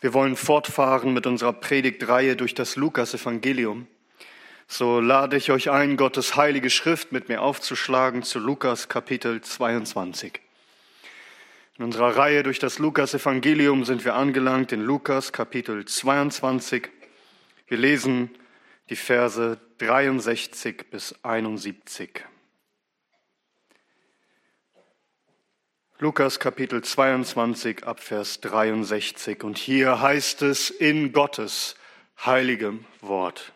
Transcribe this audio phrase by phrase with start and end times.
[0.00, 3.86] Wir wollen fortfahren mit unserer Predigtreihe durch das Lukas-Evangelium.
[4.66, 10.40] So lade ich euch ein, Gottes heilige Schrift mit mir aufzuschlagen zu Lukas Kapitel 22.
[11.76, 16.88] In unserer Reihe durch das Lukas-Evangelium sind wir angelangt in Lukas Kapitel 22.
[17.68, 18.30] Wir lesen
[18.88, 22.24] die Verse 63 bis 71.
[26.02, 29.44] Lukas Kapitel 22 ab Vers 63.
[29.44, 31.74] Und hier heißt es in Gottes
[32.24, 33.52] heiligem Wort.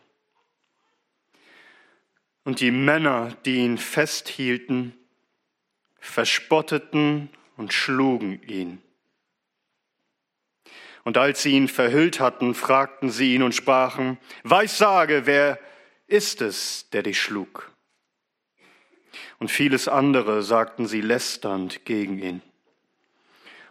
[2.45, 4.93] Und die Männer, die ihn festhielten,
[6.01, 8.83] verspotteten und schlugen ihn.
[11.03, 15.59] Und als sie ihn verhüllt hatten, fragten sie ihn und sprachen, Weissage, wer
[16.09, 17.74] ist es, der dich schlug?
[19.39, 22.43] Und vieles andere sagten sie lästernd gegen ihn.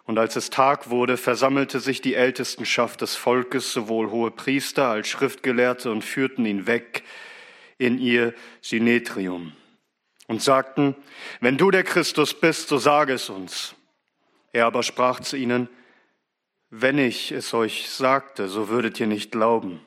[0.05, 5.07] Und als es Tag wurde, versammelte sich die Ältestenschaft des Volkes, sowohl hohe Priester als
[5.07, 7.03] Schriftgelehrte, und führten ihn weg
[7.77, 9.53] in ihr Synetrium
[10.27, 10.95] und sagten,
[11.39, 13.75] wenn du der Christus bist, so sage es uns.
[14.51, 15.69] Er aber sprach zu ihnen,
[16.69, 19.79] wenn ich es euch sagte, so würdet ihr nicht glauben.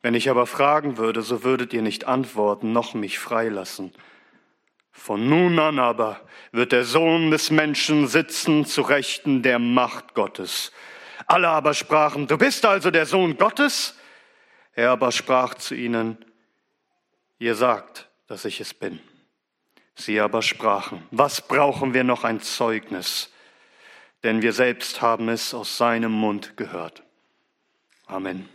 [0.00, 3.92] Wenn ich aber fragen würde, so würdet ihr nicht antworten, noch mich freilassen.
[4.92, 6.20] Von nun an aber
[6.52, 10.70] wird der Sohn des Menschen sitzen zu Rechten der Macht Gottes.
[11.26, 13.98] Alle aber sprachen, du bist also der Sohn Gottes?
[14.74, 16.24] Er aber sprach zu ihnen,
[17.38, 19.00] ihr sagt, dass ich es bin.
[19.94, 23.30] Sie aber sprachen, was brauchen wir noch ein Zeugnis?
[24.22, 27.02] Denn wir selbst haben es aus seinem Mund gehört.
[28.06, 28.48] Amen.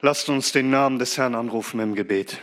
[0.00, 2.40] Lasst uns den Namen des Herrn anrufen im Gebet.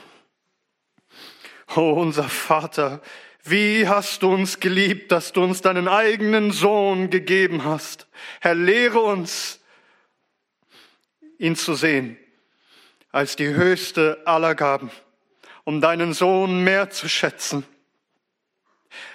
[1.76, 3.02] Oh, unser Vater,
[3.44, 8.08] wie hast du uns geliebt, dass du uns deinen eigenen Sohn gegeben hast.
[8.42, 9.60] Herr, lehre uns,
[11.38, 12.18] ihn zu sehen
[13.12, 14.92] als die höchste aller Gaben,
[15.64, 17.66] um deinen Sohn mehr zu schätzen.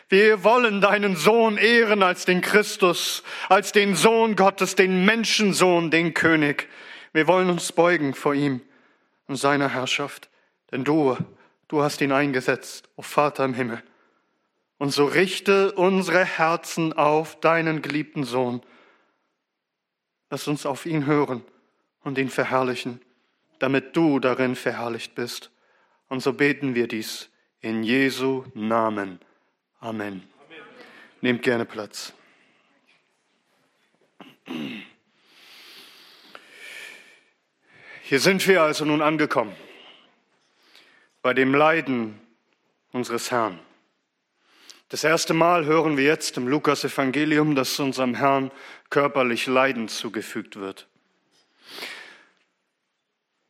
[0.09, 6.15] Wir wollen deinen Sohn ehren als den Christus, als den Sohn Gottes, den Menschensohn, den
[6.15, 6.69] König.
[7.13, 8.61] Wir wollen uns beugen vor ihm
[9.27, 10.29] und seiner Herrschaft,
[10.71, 11.17] denn du
[11.69, 13.83] Du hast ihn eingesetzt, o oh Vater im Himmel.
[14.79, 18.61] Und so richte unsere Herzen auf deinen geliebten Sohn.
[20.31, 21.43] Lass uns auf ihn hören
[22.05, 23.01] und ihn verherrlichen,
[23.59, 25.51] damit du darin verherrlicht bist.
[26.09, 29.19] Und so beten wir dies in Jesu Namen.
[29.81, 30.23] Amen.
[30.23, 30.23] Amen.
[31.21, 32.13] Nehmt gerne Platz.
[38.03, 39.57] Hier sind wir also nun angekommen
[41.27, 42.21] bei dem Leiden
[42.93, 43.59] unseres Herrn.
[44.91, 48.53] Das erste Mal hören wir jetzt im Lukas-Evangelium, dass unserem Herrn
[48.91, 50.87] körperlich Leiden zugefügt wird.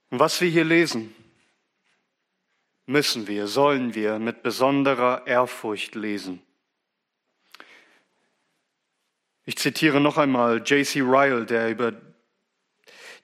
[0.09, 1.15] Und was wir hier lesen,
[2.86, 6.41] müssen wir, sollen wir mit besonderer Ehrfurcht lesen.
[9.44, 11.03] Ich zitiere noch einmal J.C.
[11.03, 11.92] Ryle, der über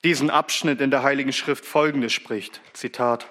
[0.05, 2.61] diesen Abschnitt in der Heiligen Schrift Folgendes spricht.
[2.75, 3.27] Zitat.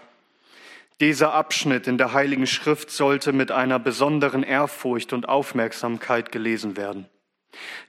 [1.01, 7.07] Dieser Abschnitt in der Heiligen Schrift sollte mit einer besonderen Ehrfurcht und Aufmerksamkeit gelesen werden.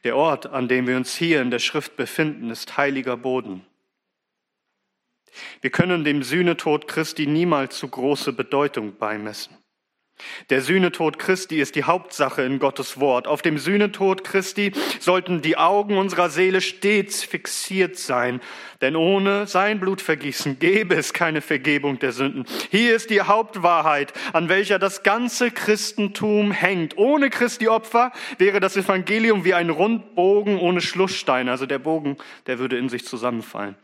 [0.03, 3.67] Der Ort, an dem wir uns hier in der Schrift befinden, ist heiliger Boden.
[5.61, 9.62] Wir können dem Sühnetod Christi niemals zu große Bedeutung beimessen.
[10.51, 13.27] Der Sühnetod Christi ist die Hauptsache in Gottes Wort.
[13.27, 18.41] Auf dem Sühnetod Christi sollten die Augen unserer Seele stets fixiert sein,
[18.81, 22.45] denn ohne sein Blutvergießen gäbe es keine Vergebung der Sünden.
[22.71, 26.97] Hier ist die Hauptwahrheit, an welcher das ganze Christentum hängt.
[26.97, 32.17] Ohne Christi Opfer wäre das Evangelium wie ein Rundbogen ohne Schlussstein, also der Bogen,
[32.47, 33.77] der würde in sich zusammenfallen.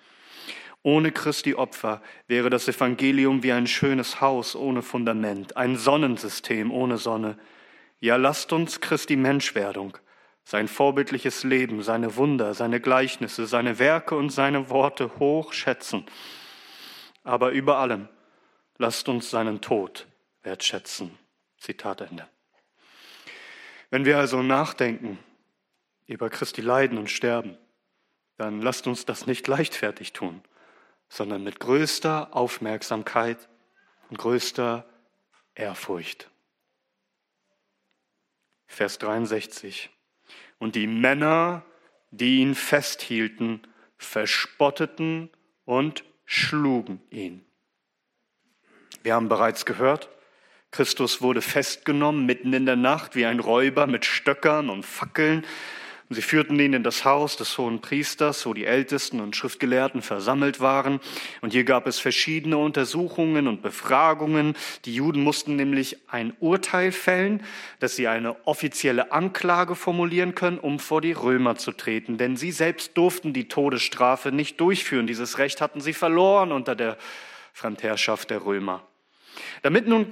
[0.83, 6.99] Ohne Christi Opfer wäre das Evangelium wie ein schönes Haus ohne Fundament, ein Sonnensystem ohne
[6.99, 7.39] Sonne.
[8.01, 9.99] Ja, lasst uns Christi Menschwerdung,
[10.45, 16.07] sein vorbildliches Leben, seine Wunder, seine Gleichnisse, seine Werke und seine Worte hoch schätzen.
[17.25, 18.09] Aber über allem
[18.79, 20.07] lasst uns seinen Tod
[20.43, 21.11] wertschätzen.
[21.59, 22.27] Zitat Ende.
[23.91, 25.19] Wenn wir also nachdenken
[26.07, 27.59] über Christi Leiden und Sterben,
[28.37, 30.43] dann lasst uns das nicht leichtfertig tun,
[31.09, 33.49] sondern mit größter Aufmerksamkeit
[34.11, 34.85] und größter
[35.55, 36.31] Ehrfurcht.
[38.67, 39.91] Vers 63.
[40.59, 41.65] Und die Männer,
[42.11, 43.67] die ihn festhielten,
[43.97, 45.31] verspotteten
[45.65, 47.45] und schlugen ihn.
[49.03, 50.09] Wir haben bereits gehört,
[50.71, 55.47] Christus wurde festgenommen mitten in der Nacht wie ein Räuber mit Stöckern und Fackeln
[56.09, 60.01] Und sie führten ihn in das Haus des hohen Priesters, wo die Ältesten und Schriftgelehrten
[60.01, 61.01] versammelt waren.
[61.43, 64.57] Und hier gab es verschiedene Untersuchungen und Befragungen.
[64.87, 67.43] Die Juden mussten nämlich ein Urteil fällen,
[67.79, 72.17] dass sie eine offizielle Anklage formulieren können, um vor die Römer zu treten.
[72.17, 75.07] Denn sie selbst durften die Todesstrafe nicht durchführen.
[75.07, 76.97] Dieses Recht hatten sie verloren unter der
[77.53, 78.83] Fremdherrschaft der Römer.
[79.61, 80.07] Damit nun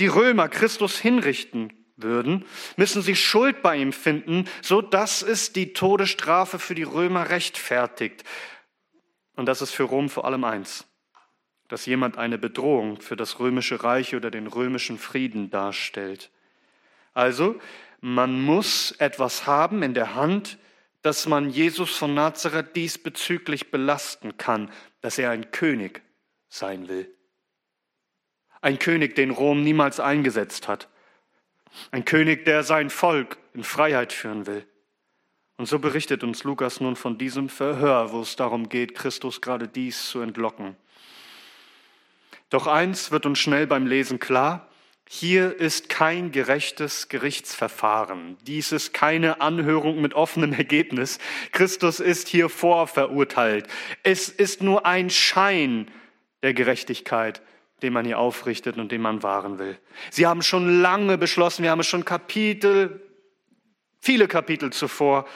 [0.00, 2.44] die Römer Christus hinrichten würden,
[2.76, 8.24] müssen sie Schuld bei ihm finden, so dass es die Todesstrafe für die Römer rechtfertigt.
[9.34, 10.86] Und das ist für Rom vor allem eins,
[11.68, 16.30] dass jemand eine Bedrohung für das römische Reich oder den römischen Frieden darstellt.
[17.14, 17.58] Also,
[18.00, 20.58] man muss etwas haben in der Hand,
[21.02, 24.70] dass man Jesus von Nazareth diesbezüglich belasten kann,
[25.00, 26.02] dass er ein König
[26.48, 27.10] sein will.
[28.60, 30.88] Ein König, den Rom niemals eingesetzt hat.
[31.90, 34.66] Ein König, der sein Volk in Freiheit führen will.
[35.56, 39.68] Und so berichtet uns Lukas nun von diesem Verhör, wo es darum geht, Christus gerade
[39.68, 40.76] dies zu entlocken.
[42.50, 44.68] Doch eins wird uns schnell beim Lesen klar,
[45.08, 48.36] hier ist kein gerechtes Gerichtsverfahren.
[48.42, 51.18] Dies ist keine Anhörung mit offenem Ergebnis.
[51.52, 53.68] Christus ist hier vorverurteilt.
[54.02, 55.88] Es ist nur ein Schein
[56.42, 57.40] der Gerechtigkeit,
[57.82, 59.78] den man hier aufrichtet und den man wahren will.
[60.10, 63.02] Sie haben schon lange beschlossen, wir haben es schon Kapitel,
[64.00, 65.26] viele Kapitel zuvor,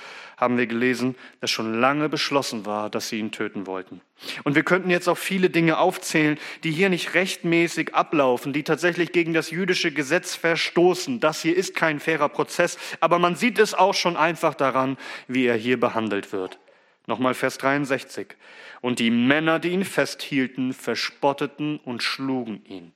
[0.40, 4.00] haben wir gelesen, dass schon lange beschlossen war, dass sie ihn töten wollten.
[4.42, 9.12] Und wir könnten jetzt auch viele Dinge aufzählen, die hier nicht rechtmäßig ablaufen, die tatsächlich
[9.12, 11.20] gegen das jüdische Gesetz verstoßen.
[11.20, 14.96] Das hier ist kein fairer Prozess, aber man sieht es auch schon einfach daran,
[15.28, 16.58] wie er hier behandelt wird.
[17.06, 18.36] Nochmal Vers 63.
[18.80, 22.92] Und die Männer, die ihn festhielten, verspotteten und schlugen ihn.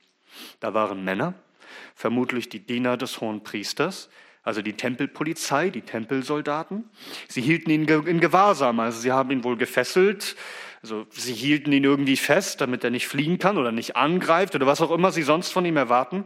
[0.59, 1.33] Da waren Männer,
[1.95, 4.09] vermutlich die Diener des hohen Priesters,
[4.43, 6.89] also die Tempelpolizei, die Tempelsoldaten.
[7.27, 10.35] Sie hielten ihn in Gewahrsam, also sie haben ihn wohl gefesselt,
[10.83, 14.67] also sie hielten ihn irgendwie fest, damit er nicht fliehen kann oder nicht angreift oder
[14.67, 16.25] was auch immer sie sonst von ihm erwarten.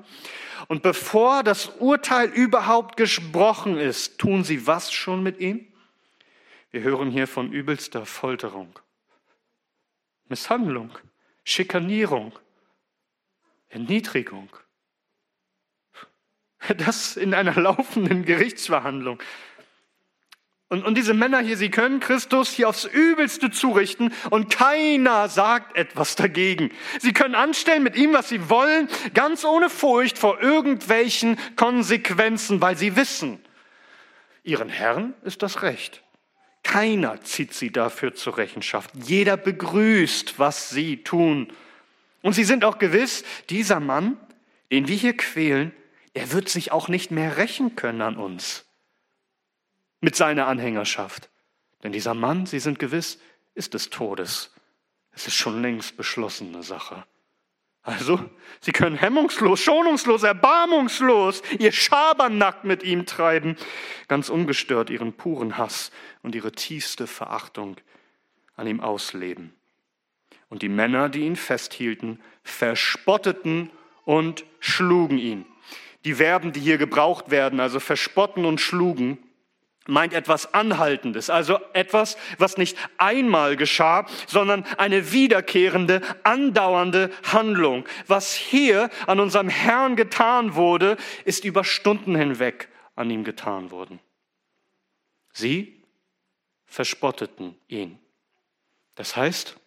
[0.68, 5.66] Und bevor das Urteil überhaupt gesprochen ist, tun sie was schon mit ihm?
[6.72, 8.78] Wir hören hier von übelster Folterung.
[10.28, 10.92] Misshandlung,
[11.44, 12.38] Schikanierung,
[13.70, 14.50] Erniedrigung.
[16.78, 19.20] Das in einer laufenden Gerichtsverhandlung.
[20.68, 25.76] Und, und diese Männer hier, sie können Christus hier aufs Übelste zurichten und keiner sagt
[25.76, 26.72] etwas dagegen.
[27.00, 32.78] Sie können anstellen mit ihm, was sie wollen, ganz ohne Furcht vor irgendwelchen Konsequenzen, weil
[32.78, 33.44] sie wissen,
[34.44, 36.04] ihren Herrn ist das Recht.
[36.64, 38.92] Keiner zieht sie dafür zur Rechenschaft.
[38.94, 41.52] Jeder begrüßt, was sie tun.
[42.22, 44.18] Und sie sind auch gewiss, dieser Mann,
[44.72, 45.72] den wir hier quälen,
[46.14, 48.66] er wird sich auch nicht mehr rächen können an uns
[50.02, 51.30] mit seiner Anhängerschaft.
[51.84, 53.20] Denn dieser Mann, sie sind gewiss,
[53.54, 54.54] ist des Todes.
[55.12, 57.06] Es ist schon längst beschlossene Sache.
[57.82, 58.20] Also,
[58.60, 63.56] sie können hemmungslos, schonungslos, erbarmungslos ihr Schabernack mit ihm treiben,
[64.08, 65.92] ganz ungestört ihren puren Hass
[66.22, 67.78] und ihre tiefste Verachtung
[68.56, 69.54] an ihm ausleben.
[70.50, 73.70] Und die Männer, die ihn festhielten, verspotteten
[74.04, 75.46] und schlugen ihn.
[76.06, 79.18] Die Verben, die hier gebraucht werden, also verspotten und schlugen,
[79.90, 87.86] meint etwas Anhaltendes, also etwas, was nicht einmal geschah, sondern eine wiederkehrende, andauernde Handlung.
[88.08, 94.00] Was hier an unserem Herrn getan wurde, ist über Stunden hinweg an ihm getan worden.
[95.34, 95.84] Sie
[96.66, 98.00] verspotteten ihn.
[98.96, 99.58] Das heißt,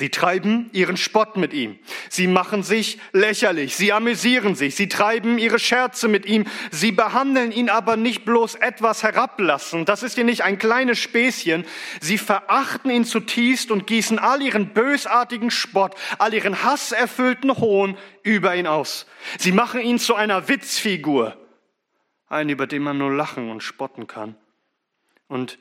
[0.00, 1.78] Sie treiben ihren Spott mit ihm.
[2.08, 3.76] Sie machen sich lächerlich.
[3.76, 4.74] Sie amüsieren sich.
[4.74, 6.46] Sie treiben ihre Scherze mit ihm.
[6.70, 9.84] Sie behandeln ihn aber nicht bloß etwas herablassen.
[9.84, 11.66] Das ist ja nicht ein kleines Späßchen.
[12.00, 18.56] Sie verachten ihn zutiefst und gießen all ihren bösartigen Spott, all ihren hasserfüllten Hohn über
[18.56, 19.04] ihn aus.
[19.36, 21.36] Sie machen ihn zu einer Witzfigur.
[22.26, 24.34] Einen, über den man nur lachen und spotten kann.
[25.28, 25.58] Und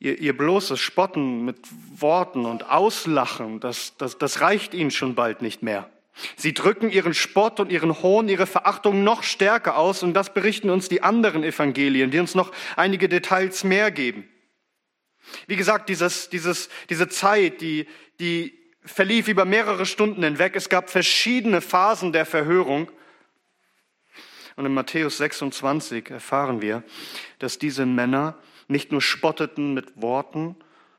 [0.00, 1.58] Ihr, ihr bloßes Spotten mit
[1.96, 5.90] Worten und Auslachen, das, das, das reicht ihnen schon bald nicht mehr.
[6.36, 10.70] Sie drücken ihren Spott und ihren Hohn, ihre Verachtung noch stärker aus und das berichten
[10.70, 14.28] uns die anderen Evangelien, die uns noch einige Details mehr geben.
[15.46, 17.86] Wie gesagt, dieses, dieses, diese Zeit, die,
[18.18, 20.56] die verlief über mehrere Stunden hinweg.
[20.56, 22.90] Es gab verschiedene Phasen der Verhörung.
[24.56, 26.82] Und in Matthäus 26 erfahren wir,
[27.38, 28.36] dass diese Männer
[28.68, 30.56] nicht nur spotteten mit Worten,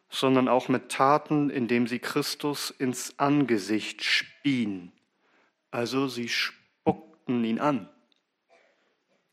[0.10, 4.92] sondern auch mit Taten, indem sie Christus ins Angesicht spien.
[5.72, 7.88] Also sie spuckten ihn an.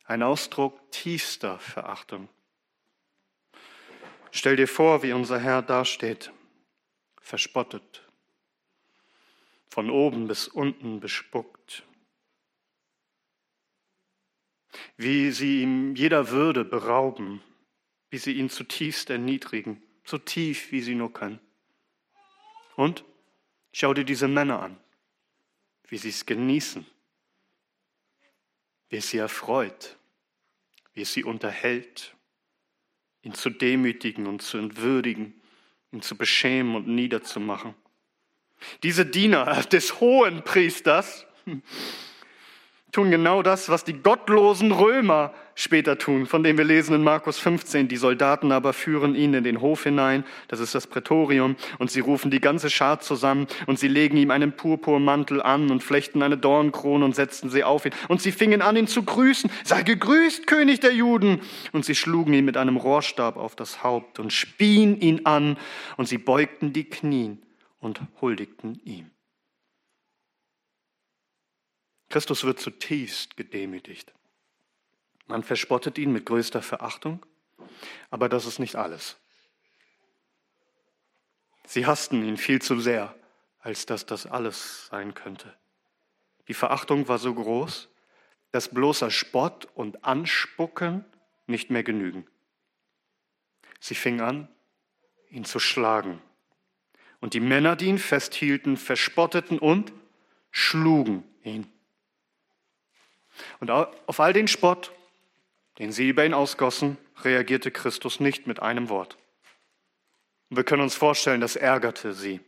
[0.04, 2.28] Ein Ausdruck tiefster Verachtung.
[4.30, 6.30] Stell dir vor, wie unser Herr dasteht,
[7.22, 8.06] verspottet,
[9.70, 11.84] von oben bis unten bespuckt,
[14.98, 17.42] wie sie ihm jeder Würde berauben,
[18.10, 21.40] wie sie ihn zutiefst erniedrigen, so tief, wie sie nur können.
[22.76, 23.04] Und
[23.72, 24.78] schau dir diese Männer an,
[25.88, 26.86] wie sie es genießen,
[28.88, 29.96] wie es sie erfreut,
[30.94, 32.14] wie es sie unterhält,
[33.22, 35.40] ihn zu demütigen und zu entwürdigen,
[35.92, 37.74] ihn zu beschämen und niederzumachen.
[38.82, 41.26] Diese Diener des hohen Priesters,
[42.96, 47.38] tun genau das, was die gottlosen Römer später tun, von dem wir lesen in Markus
[47.38, 47.88] 15.
[47.88, 52.00] Die Soldaten aber führen ihn in den Hof hinein, das ist das Prätorium, und sie
[52.00, 56.38] rufen die ganze Schar zusammen und sie legen ihm einen Purpurmantel an und flechten eine
[56.38, 57.92] Dornkrone und setzten sie auf ihn.
[58.08, 59.50] Und sie fingen an, ihn zu grüßen.
[59.62, 61.42] Sei gegrüßt, König der Juden!
[61.72, 65.58] Und sie schlugen ihn mit einem Rohrstab auf das Haupt und spien ihn an
[65.98, 67.42] und sie beugten die Knien
[67.78, 69.10] und huldigten ihm.
[72.08, 74.12] Christus wird zutiefst gedemütigt.
[75.26, 77.24] Man verspottet ihn mit größter Verachtung,
[78.10, 79.16] aber das ist nicht alles.
[81.66, 83.14] Sie hassten ihn viel zu sehr,
[83.58, 85.52] als dass das alles sein könnte.
[86.46, 87.88] Die Verachtung war so groß,
[88.52, 91.04] dass bloßer Spott und Anspucken
[91.48, 92.26] nicht mehr genügen.
[93.80, 94.48] Sie fing an,
[95.30, 96.22] ihn zu schlagen.
[97.20, 99.92] Und die Männer, die ihn festhielten, verspotteten und
[100.52, 101.70] schlugen ihn.
[103.60, 104.92] Und auf all den Spott,
[105.78, 109.16] den sie über ihn ausgossen, reagierte Christus nicht mit einem Wort.
[110.48, 112.40] Wir können uns vorstellen, das ärgerte sie.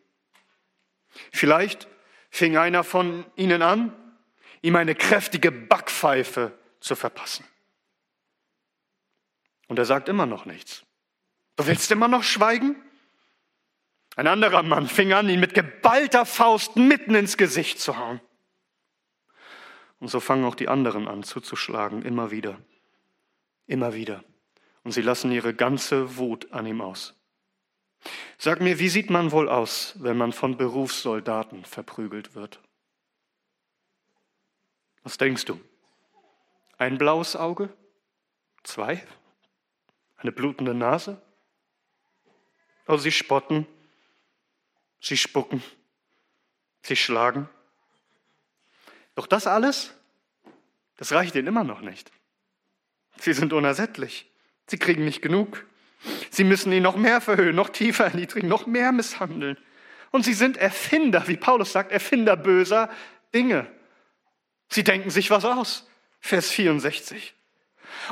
[1.32, 1.88] Vielleicht
[2.30, 3.92] fing einer von ihnen an,
[4.62, 7.44] ihm eine kräftige Backpfeife zu verpassen.
[9.66, 10.84] Und er sagt immer noch nichts.
[11.56, 12.76] Du willst immer noch schweigen?
[14.16, 18.20] Ein anderer Mann fing an, ihn mit geballter Faust mitten ins Gesicht zu hauen.
[20.00, 22.58] Und so fangen auch die anderen an zuzuschlagen, immer wieder,
[23.66, 24.22] immer wieder.
[24.84, 27.14] Und sie lassen ihre ganze Wut an ihm aus.
[28.38, 32.60] Sag mir, wie sieht man wohl aus, wenn man von Berufssoldaten verprügelt wird?
[35.02, 35.60] Was denkst du?
[36.76, 37.70] Ein blaues Auge?
[38.62, 39.04] Zwei?
[40.16, 41.20] Eine blutende Nase?
[42.86, 43.66] Oh, sie spotten,
[45.00, 45.62] sie spucken,
[46.82, 47.48] sie schlagen.
[49.18, 49.92] Doch das alles,
[50.96, 52.12] das reicht ihnen immer noch nicht.
[53.16, 54.30] Sie sind unersättlich.
[54.68, 55.66] Sie kriegen nicht genug.
[56.30, 59.58] Sie müssen ihn noch mehr verhöhnen, noch tiefer erniedrigen, noch mehr misshandeln.
[60.12, 62.90] Und sie sind Erfinder, wie Paulus sagt, Erfinder böser
[63.34, 63.66] Dinge.
[64.68, 65.88] Sie denken sich was aus.
[66.20, 67.34] Vers 64.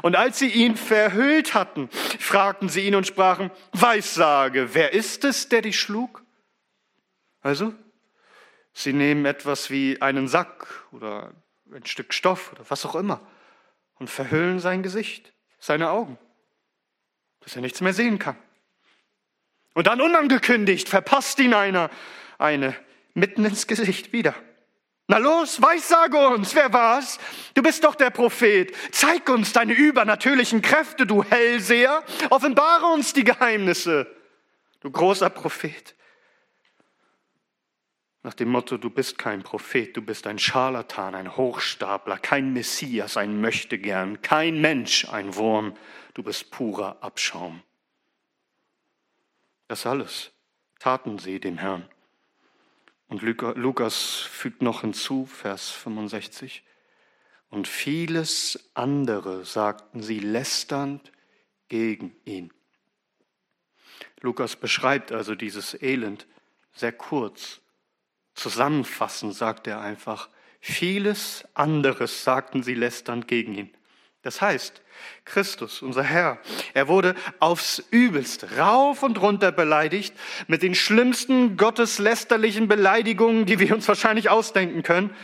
[0.03, 5.49] Und als sie ihn verhüllt hatten, fragten sie ihn und sprachen, Weissage, wer ist es,
[5.49, 6.25] der dich schlug?
[7.43, 7.75] Also,
[8.79, 11.33] Sie nehmen etwas wie einen Sack oder
[11.73, 13.27] ein Stück Stoff oder was auch immer
[13.99, 16.19] und verhüllen sein Gesicht, seine Augen,
[17.41, 18.37] dass er nichts mehr sehen kann.
[19.73, 21.89] Und dann unangekündigt verpasst ihn einer
[22.37, 22.77] eine
[23.15, 24.35] mitten ins Gesicht wieder.
[25.07, 27.19] Na los, weissage uns, wer war's?
[27.55, 28.77] Du bist doch der Prophet.
[28.91, 32.05] Zeig uns deine übernatürlichen Kräfte, du Hellseher.
[32.29, 34.07] Offenbare uns die Geheimnisse,
[34.81, 35.97] du großer Prophet
[38.27, 43.17] nach dem Motto, du bist kein Prophet, du bist ein Scharlatan, ein Hochstapler, kein Messias,
[43.17, 45.77] ein Möchtegern, kein Mensch, ein Wurm,
[46.13, 47.63] du bist purer Abschaum.
[49.69, 50.33] Das alles
[50.81, 51.89] taten sie dem Herrn.
[53.07, 56.65] Und Lukas fügt noch hinzu, Vers 65,
[57.49, 61.13] und vieles andere sagten sie lästernd
[61.69, 62.53] gegen ihn.
[64.21, 66.27] Lukas beschreibt also dieses Elend
[66.73, 67.61] sehr kurz
[68.37, 70.29] Zusammenfassend sagt er einfach,
[70.61, 73.75] vieles anderes sagten sie lästernd gegen ihn.
[74.23, 74.83] Das heißt,
[75.25, 76.39] Christus, unser Herr,
[76.75, 80.15] er wurde aufs übelste, rauf und runter beleidigt
[80.49, 85.15] mit den schlimmsten gotteslästerlichen Beleidigungen, die wir uns wahrscheinlich ausdenken können.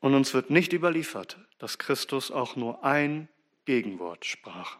[0.00, 3.28] Und uns wird nicht überliefert, dass Christus auch nur ein
[3.66, 4.78] Gegenwort sprach.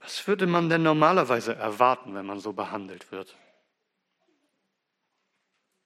[0.00, 3.36] Was würde man denn normalerweise erwarten, wenn man so behandelt wird?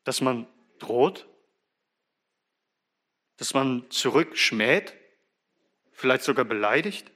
[0.07, 0.47] Dass man
[0.79, 1.27] droht,
[3.39, 4.95] dass man zurückschmäht,
[5.91, 7.11] vielleicht sogar beleidigt.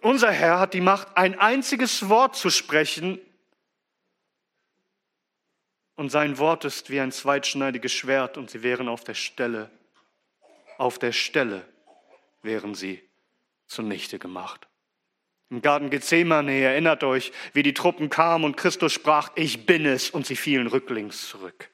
[0.00, 3.20] Unser Herr hat die Macht, ein einziges Wort zu sprechen,
[5.94, 9.70] und sein Wort ist wie ein zweitschneidiges Schwert, und sie wären auf der Stelle,
[10.78, 11.68] auf der Stelle
[12.40, 13.06] wären sie
[13.66, 14.69] zunichte gemacht.
[15.50, 20.08] Im Garten Gethsemane erinnert euch, wie die Truppen kamen und Christus sprach, ich bin es,
[20.08, 21.70] und sie fielen rücklings zurück.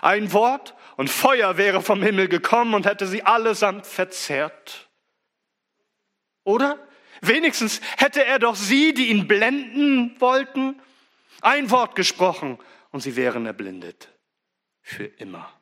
[0.00, 4.90] Ein Wort und Feuer wäre vom Himmel gekommen und hätte sie allesamt verzehrt.
[6.42, 6.84] Oder?
[7.20, 10.80] Wenigstens hätte er doch sie, die ihn blenden wollten,
[11.42, 12.58] ein Wort gesprochen
[12.90, 14.08] und sie wären erblindet.
[14.80, 15.52] Für immer.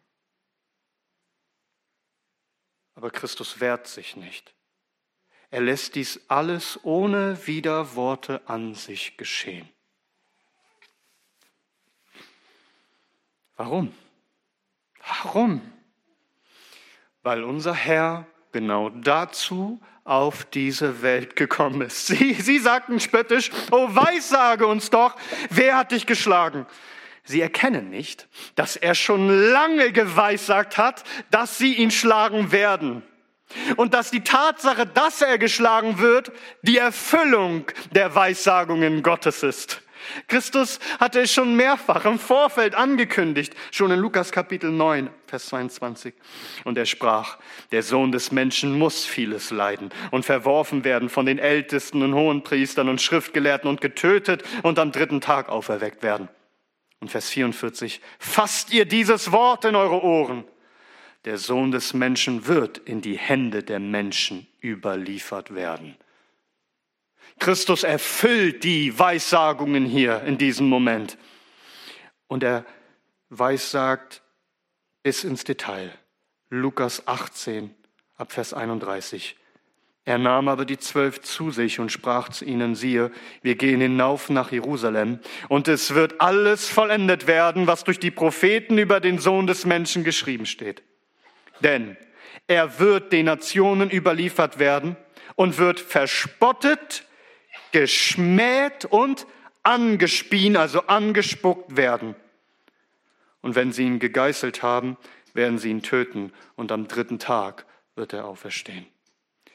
[2.95, 4.55] Aber Christus wehrt sich nicht.
[5.51, 9.69] Er lässt dies alles ohne Widerworte an sich geschehen.
[13.57, 13.93] Warum?
[15.07, 15.61] Warum?
[17.23, 22.07] Weil unser Herr genau dazu auf diese Welt gekommen ist.
[22.07, 25.17] Sie, sie sagten spöttisch, oh Weissage uns doch,
[25.51, 26.67] wer hat dich geschlagen?
[27.25, 33.03] Sie erkennen nicht, dass er schon lange geweissagt hat, dass sie ihn schlagen werden.
[33.77, 39.83] Und dass die Tatsache, dass er geschlagen wird, die Erfüllung der Weissagungen Gottes ist.
[40.29, 46.15] Christus hatte es schon mehrfach im Vorfeld angekündigt, schon in Lukas Kapitel 9, Vers 22.
[46.65, 47.39] Und er sprach,
[47.73, 52.89] der Sohn des Menschen muss vieles leiden und verworfen werden von den Ältesten und Hohenpriestern
[52.89, 56.29] und Schriftgelehrten und getötet und am dritten Tag auferweckt werden.
[57.01, 60.45] Und Vers 44, fasst ihr dieses Wort in eure Ohren.
[61.25, 65.97] Der Sohn des Menschen wird in die Hände der Menschen überliefert werden.
[67.39, 71.19] Christus erfüllt die Weissagungen hier in diesem Moment.
[72.27, 72.65] Und er
[73.29, 74.23] weissagt
[75.03, 75.93] bis ins Detail.
[76.49, 77.75] Lukas 18
[78.17, 79.37] ab Vers 31.
[80.05, 83.13] Er nahm aber die zwölf zu sich und sprach zu ihnen, siehe,
[83.43, 88.79] wir gehen hinauf nach Jerusalem, und es wird alles vollendet werden, was durch die Propheten
[88.79, 90.83] über den Sohn des Menschen geschrieben steht.
[91.61, 91.97] Denn
[92.47, 94.97] er wird den Nationen überliefert werden
[95.37, 97.05] und wird verspottet,
[97.73, 99.27] geschmäht und
[99.63, 102.15] angespien, also angespuckt werden.
[103.41, 104.97] Und wenn sie ihn gegeißelt haben,
[105.33, 108.87] werden sie ihn töten und am dritten Tag wird er auferstehen.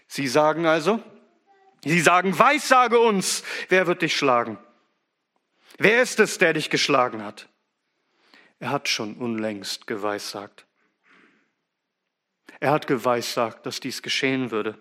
[0.07, 1.03] Sie sagen also,
[1.83, 4.57] sie sagen, weissage uns, wer wird dich schlagen?
[5.77, 7.49] Wer ist es, der dich geschlagen hat?
[8.59, 10.65] Er hat schon unlängst geweissagt.
[12.65, 14.73] Er hat geweissagt, dass dies geschehen würde.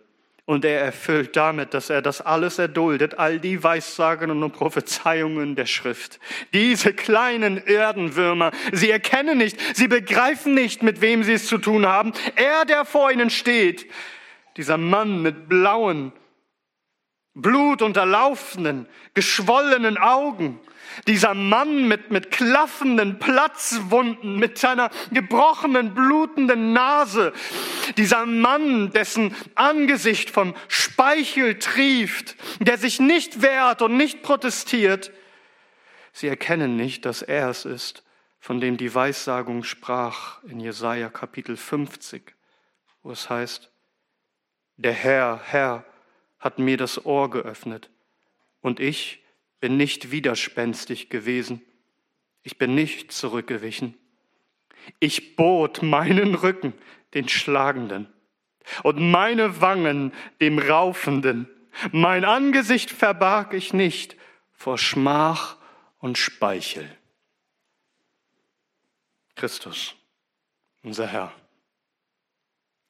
[0.46, 5.66] Und er erfüllt damit, dass er das alles erduldet, all die Weissagungen und Prophezeiungen der
[5.66, 6.18] Schrift.
[6.54, 11.84] Diese kleinen Erdenwürmer, sie erkennen nicht, sie begreifen nicht, mit wem sie es zu tun
[11.84, 12.14] haben.
[12.36, 13.86] Er, der vor ihnen steht,
[14.56, 16.12] dieser Mann mit blauen,
[17.34, 20.60] blutunterlaufenden, geschwollenen Augen,
[21.06, 27.32] dieser Mann mit, mit klaffenden Platzwunden, mit seiner gebrochenen, blutenden Nase.
[27.96, 35.10] Dieser Mann, dessen Angesicht vom Speichel trieft, der sich nicht wehrt und nicht protestiert.
[36.12, 38.04] Sie erkennen nicht, dass er es ist,
[38.38, 42.34] von dem die Weissagung sprach in Jesaja Kapitel 50,
[43.02, 43.70] wo es heißt,
[44.76, 45.84] der Herr, Herr,
[46.44, 47.88] hat mir das Ohr geöffnet
[48.60, 49.24] und ich
[49.60, 51.62] bin nicht widerspenstig gewesen.
[52.42, 53.94] Ich bin nicht zurückgewichen.
[55.00, 56.74] Ich bot meinen Rücken
[57.14, 58.12] den Schlagenden
[58.82, 61.48] und meine Wangen dem Raufenden.
[61.92, 64.14] Mein Angesicht verbarg ich nicht
[64.52, 65.56] vor Schmach
[65.98, 66.86] und Speichel.
[69.34, 69.94] Christus,
[70.82, 71.32] unser Herr.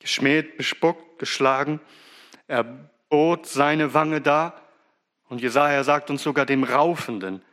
[0.00, 1.78] Geschmäht, bespuckt, geschlagen,
[2.48, 4.60] er bot seine Wange dar
[5.28, 7.44] und Jesaja sagt uns sogar dem Raufenden.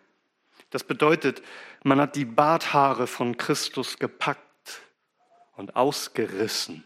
[0.72, 1.44] Das bedeutet,
[1.84, 4.82] man hat die Barthaare von Christus gepackt
[5.52, 6.84] und ausgerissen.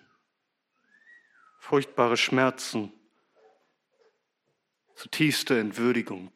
[1.58, 2.92] Furchtbare Schmerzen,
[4.96, 6.34] zutiefste Entwürdigung.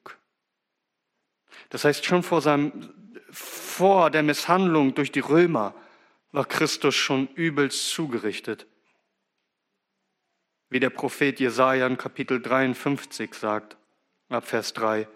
[1.67, 2.89] Das heißt, schon vor, seinem,
[3.31, 5.73] vor der Misshandlung durch die Römer
[6.31, 8.65] war Christus schon übelst zugerichtet.
[10.69, 13.77] Wie der Prophet Jesaja in Kapitel 53 sagt
[14.29, 15.07] ab Vers 3.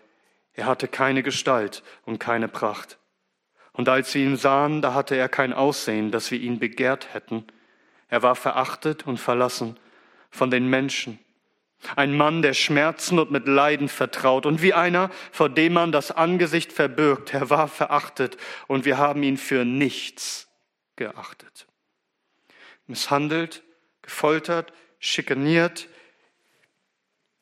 [0.53, 2.97] Er hatte keine Gestalt und keine Pracht.
[3.71, 7.45] Und als sie ihn sahen, da hatte er kein Aussehen, dass wir ihn begehrt hätten.
[8.07, 9.79] Er war verachtet und verlassen
[10.29, 11.19] von den Menschen.
[11.95, 16.11] Ein Mann, der Schmerzen und mit Leiden vertraut und wie einer, vor dem man das
[16.11, 17.33] Angesicht verbirgt.
[17.33, 18.37] Er war verachtet
[18.67, 20.47] und wir haben ihn für nichts
[20.95, 21.67] geachtet.
[22.87, 23.63] Misshandelt,
[24.01, 24.71] gefoltert,
[25.03, 25.89] schikaniert,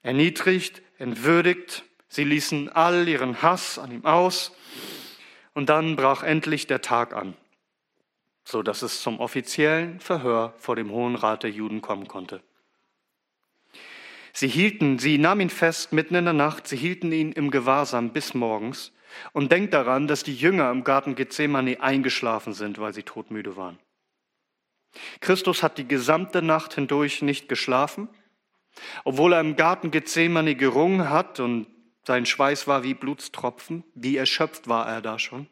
[0.02, 1.84] erniedrigt, entwürdigt.
[2.10, 4.52] Sie ließen all ihren Hass an ihm aus.
[5.54, 7.36] Und dann brach endlich der Tag an,
[8.44, 12.42] so dass es zum offiziellen Verhör vor dem Hohen Rat der Juden kommen konnte.
[14.34, 18.12] Sie hielten, sie nahmen ihn fest mitten in der Nacht, sie hielten ihn im Gewahrsam
[18.12, 18.92] bis morgens.
[19.34, 23.78] Und denkt daran, dass die Jünger im Garten Gethsemane eingeschlafen sind, weil sie todmüde waren.
[25.20, 28.10] Christus hat die gesamte Nacht hindurch nicht geschlafen,
[29.04, 31.68] obwohl er im Garten Gethsemane gerungen hat und
[32.04, 35.48] sein Schweiß war wie Blutstropfen, wie erschöpft war er da schon.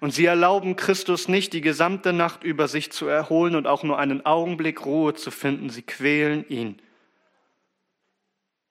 [0.00, 3.98] Und sie erlauben Christus nicht, die gesamte Nacht über sich zu erholen und auch nur
[3.98, 5.70] einen Augenblick Ruhe zu finden.
[5.70, 6.80] Sie quälen ihn.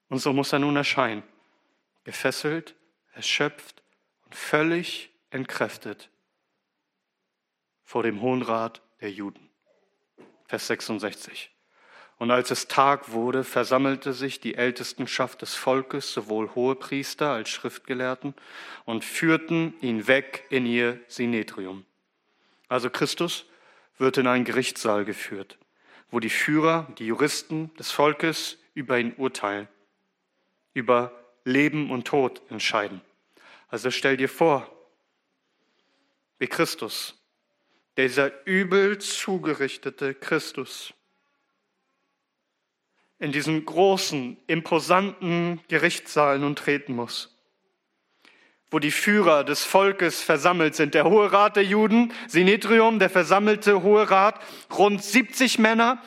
[0.09, 1.23] Und so muss er nun erscheinen,
[2.03, 2.75] gefesselt,
[3.13, 3.81] erschöpft
[4.25, 6.09] und völlig entkräftet
[7.83, 9.50] vor dem Hohen Rat der Juden.
[10.51, 11.49] Vers 66.
[12.17, 18.35] Und als es Tag wurde, versammelte sich die Ältestenschaft des Volkes, sowohl Hohepriester als Schriftgelehrten,
[18.83, 21.85] und führten ihn weg in ihr Sinetrium.
[22.67, 23.45] Also Christus
[23.97, 25.57] wird in einen Gerichtssaal geführt,
[26.09, 29.69] wo die Führer, die Juristen des Volkes über ihn urteilen
[30.73, 32.99] über Leben und Tod entscheiden.
[33.69, 34.69] Also stell dir vor,
[36.39, 37.20] wie Christus,
[37.97, 40.93] dieser übel zugerichtete Christus,
[43.19, 47.37] in diesen großen, imposanten Gerichtssaal nun treten muss,
[48.71, 53.83] wo die Führer des Volkes versammelt sind, der Hohe Rat der Juden, Sinetrium, der versammelte
[53.83, 54.41] Hohe Rat,
[54.75, 56.01] rund 70 Männer,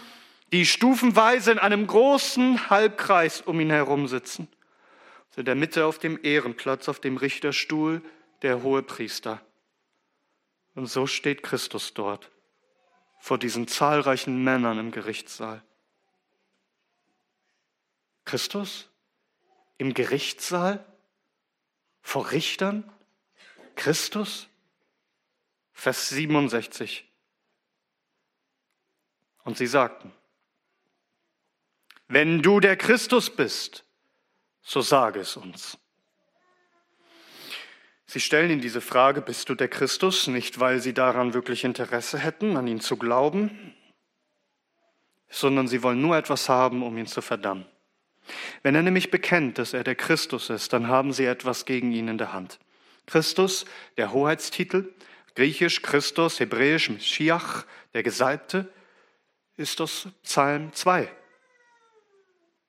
[0.52, 4.48] die stufenweise in einem großen Halbkreis um ihn herum sitzen.
[5.36, 8.02] In der Mitte auf dem Ehrenplatz, auf dem Richterstuhl,
[8.42, 9.40] der hohe Priester.
[10.74, 12.30] Und so steht Christus dort,
[13.18, 15.62] vor diesen zahlreichen Männern im Gerichtssaal.
[18.24, 18.88] Christus
[19.78, 20.84] im Gerichtssaal?
[22.02, 22.90] Vor Richtern?
[23.76, 24.48] Christus?
[25.72, 27.10] Vers 67.
[29.44, 30.12] Und sie sagten,
[32.08, 33.84] wenn du der Christus bist,
[34.62, 35.78] so sage es uns.
[38.06, 42.18] Sie stellen ihn diese Frage, bist du der Christus, nicht weil sie daran wirklich Interesse
[42.18, 43.74] hätten, an ihn zu glauben,
[45.30, 47.66] sondern sie wollen nur etwas haben, um ihn zu verdammen.
[48.62, 52.08] Wenn er nämlich bekennt, dass er der Christus ist, dann haben sie etwas gegen ihn
[52.08, 52.58] in der Hand.
[53.06, 54.92] Christus, der Hoheitstitel,
[55.34, 58.72] griechisch Christus, hebräisch Mashiach, der Gesalbte,
[59.56, 61.10] ist aus Psalm 2.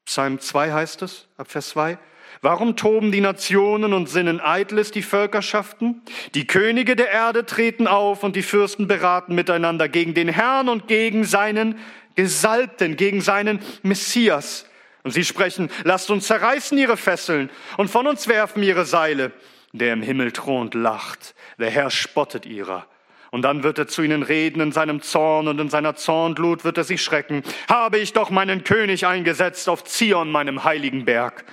[0.05, 1.97] Psalm 2 heißt es, ab Vers 2.
[2.41, 6.01] Warum toben die Nationen und sinnen eitles die Völkerschaften?
[6.33, 10.87] Die Könige der Erde treten auf und die Fürsten beraten miteinander gegen den Herrn und
[10.87, 11.79] gegen seinen
[12.15, 14.67] Gesalbten, gegen seinen Messias.
[15.03, 19.31] Und sie sprechen, lasst uns zerreißen ihre Fesseln und von uns werfen ihre Seile.
[19.71, 22.87] Der im Himmel thront lacht, der Herr spottet ihrer.
[23.31, 26.77] Und dann wird er zu ihnen reden in seinem Zorn und in seiner Zornglut wird
[26.77, 27.43] er sich schrecken.
[27.67, 31.43] Habe ich doch meinen König eingesetzt auf Zion, meinem heiligen Berg.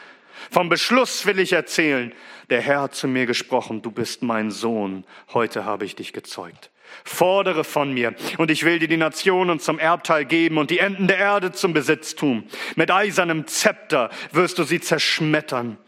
[0.53, 2.13] Vom Beschluss will ich erzählen.
[2.51, 6.71] Der Herr hat zu mir gesprochen, du bist mein Sohn, heute habe ich dich gezeugt.
[7.05, 11.09] Fordere von mir, und ich will dir die Nationen zum Erbteil geben und die Enden
[11.09, 12.45] der Erde zum Besitztum.
[12.77, 15.79] Mit eisernem Zepter wirst du sie zerschmettern,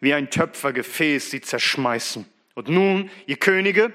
[0.00, 2.26] wie ein Töpfergefäß sie zerschmeißen.
[2.54, 3.92] Und nun, ihr Könige,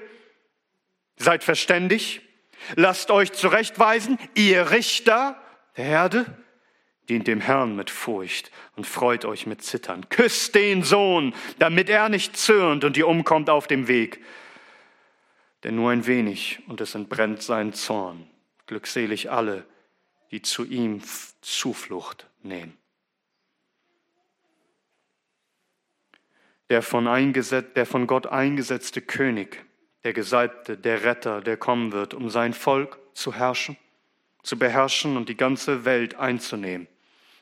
[1.22, 2.22] Seid verständig,
[2.76, 5.36] lasst euch zurechtweisen, ihr Richter
[5.76, 6.24] der Herde,
[7.10, 10.08] dient dem Herrn mit Furcht und freut euch mit Zittern.
[10.08, 14.24] Küsst den Sohn, damit er nicht zürnt und ihr umkommt auf dem Weg.
[15.64, 18.26] Denn nur ein wenig und es entbrennt sein Zorn.
[18.66, 19.66] Glückselig alle,
[20.30, 21.02] die zu ihm
[21.42, 22.78] Zuflucht nehmen.
[26.70, 29.64] Der von, der von Gott eingesetzte König
[30.04, 33.76] der Gesalbte, der Retter, der kommen wird, um sein Volk zu herrschen,
[34.42, 36.86] zu beherrschen und die ganze Welt einzunehmen.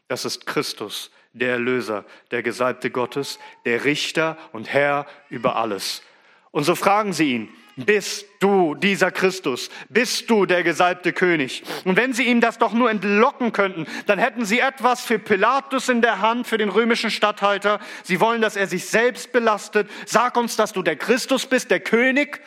[0.09, 6.03] Das ist Christus, der Erlöser, der Gesalbte Gottes, der Richter und Herr über alles.
[6.51, 9.71] Und so fragen sie ihn, bist du dieser Christus?
[9.89, 11.63] Bist du der gesalbte König?
[11.85, 15.89] Und wenn sie ihm das doch nur entlocken könnten, dann hätten sie etwas für Pilatus
[15.89, 17.79] in der Hand, für den römischen Statthalter.
[18.03, 19.89] Sie wollen, dass er sich selbst belastet.
[20.07, 22.41] Sag uns, dass du der Christus bist, der König,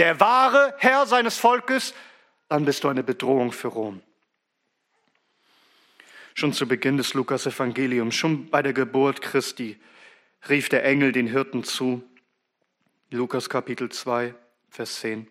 [0.00, 1.94] der wahre Herr seines Volkes.
[2.48, 4.02] Dann bist du eine Bedrohung für Rom.
[6.38, 9.76] Schon zu Beginn des Lukas-Evangeliums, schon bei der Geburt Christi,
[10.48, 12.08] rief der Engel den Hirten zu.
[13.10, 14.36] Lukas Kapitel 2.
[14.70, 15.26] Vers 10.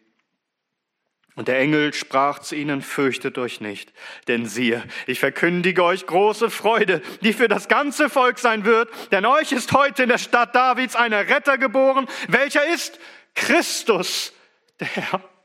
[1.35, 3.93] Und der Engel sprach zu ihnen, fürchtet euch nicht,
[4.27, 9.25] denn siehe, ich verkündige euch große Freude, die für das ganze Volk sein wird, denn
[9.25, 12.99] euch ist heute in der Stadt Davids ein Retter geboren, welcher ist
[13.33, 14.33] Christus,
[14.81, 15.36] der Herr.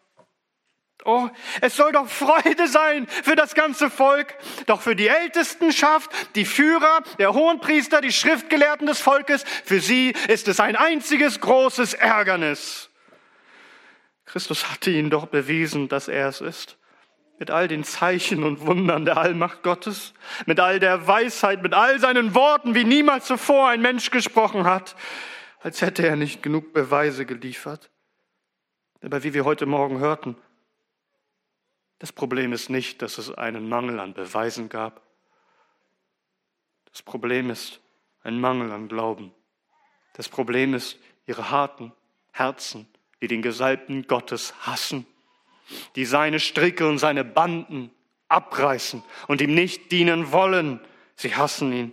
[1.05, 1.29] Oh,
[1.61, 4.37] es soll doch Freude sein für das ganze Volk,
[4.67, 10.47] doch für die Ältestenschaft, die Führer, der Hohenpriester, die Schriftgelehrten des Volkes, für sie ist
[10.47, 12.89] es ein einziges großes Ärgernis.
[14.27, 16.79] Christus hatte ihnen doch bewiesen, dass er es ist.
[17.39, 20.15] Mit all den Zeichen und Wundern der Allmacht Gottes,
[20.47, 24.95] mit all der Weisheit, mit all seinen Worten, wie niemals zuvor ein Mensch gesprochen hat,
[25.61, 27.91] als hätte er nicht genug Beweise geliefert.
[29.03, 30.37] Aber wie wir heute Morgen hörten,
[32.03, 35.03] das Problem ist nicht, dass es einen Mangel an Beweisen gab.
[36.91, 37.81] Das Problem ist
[38.25, 39.33] ein Mangel an Glauben.
[40.15, 41.93] Das Problem ist ihre harten
[42.33, 42.89] Herzen,
[43.21, 45.07] die den Gesalbten Gottes hassen,
[45.95, 47.93] die seine Stricke und seine Banden
[48.27, 50.81] abreißen und ihm nicht dienen wollen.
[51.15, 51.93] Sie hassen ihn.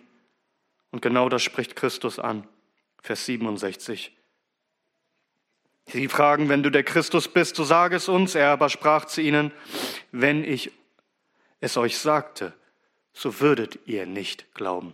[0.89, 2.47] Und genau das spricht Christus an.
[3.03, 4.11] Vers 67.
[5.91, 8.35] Sie fragen, wenn du der Christus bist, so sage es uns.
[8.35, 9.51] Er aber sprach zu ihnen,
[10.11, 10.71] wenn ich
[11.61, 12.53] es euch sagte,
[13.11, 14.93] so würdet ihr nicht glauben.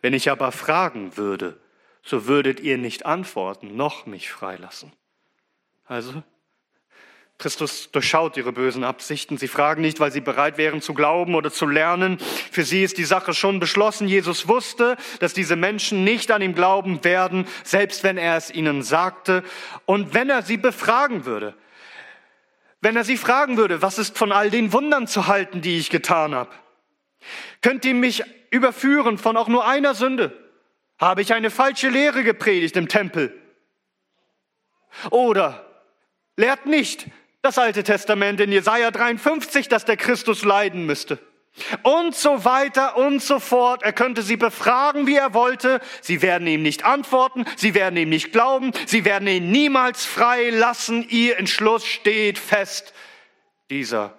[0.00, 1.60] Wenn ich aber fragen würde,
[2.02, 4.92] so würdet ihr nicht antworten, noch mich freilassen.
[5.84, 6.22] Also,
[7.42, 9.36] Christus durchschaut ihre bösen Absichten.
[9.36, 12.18] Sie fragen nicht, weil sie bereit wären zu glauben oder zu lernen.
[12.52, 14.06] Für sie ist die Sache schon beschlossen.
[14.06, 18.84] Jesus wusste, dass diese Menschen nicht an ihm glauben werden, selbst wenn er es ihnen
[18.84, 19.42] sagte.
[19.86, 21.56] Und wenn er sie befragen würde,
[22.80, 25.90] wenn er sie fragen würde, was ist von all den Wundern zu halten, die ich
[25.90, 26.50] getan habe?
[27.60, 30.30] Könnt ihr mich überführen von auch nur einer Sünde?
[30.96, 33.36] Habe ich eine falsche Lehre gepredigt im Tempel?
[35.10, 35.66] Oder
[36.36, 37.08] lehrt nicht,
[37.42, 41.18] das Alte Testament in Jesaja 53, dass der Christus leiden müsste.
[41.82, 43.82] Und so weiter und so fort.
[43.82, 45.80] Er könnte sie befragen, wie er wollte.
[46.00, 47.44] Sie werden ihm nicht antworten.
[47.56, 48.72] Sie werden ihm nicht glauben.
[48.86, 51.06] Sie werden ihn niemals frei lassen.
[51.10, 52.94] Ihr Entschluss steht fest.
[53.68, 54.16] Dieser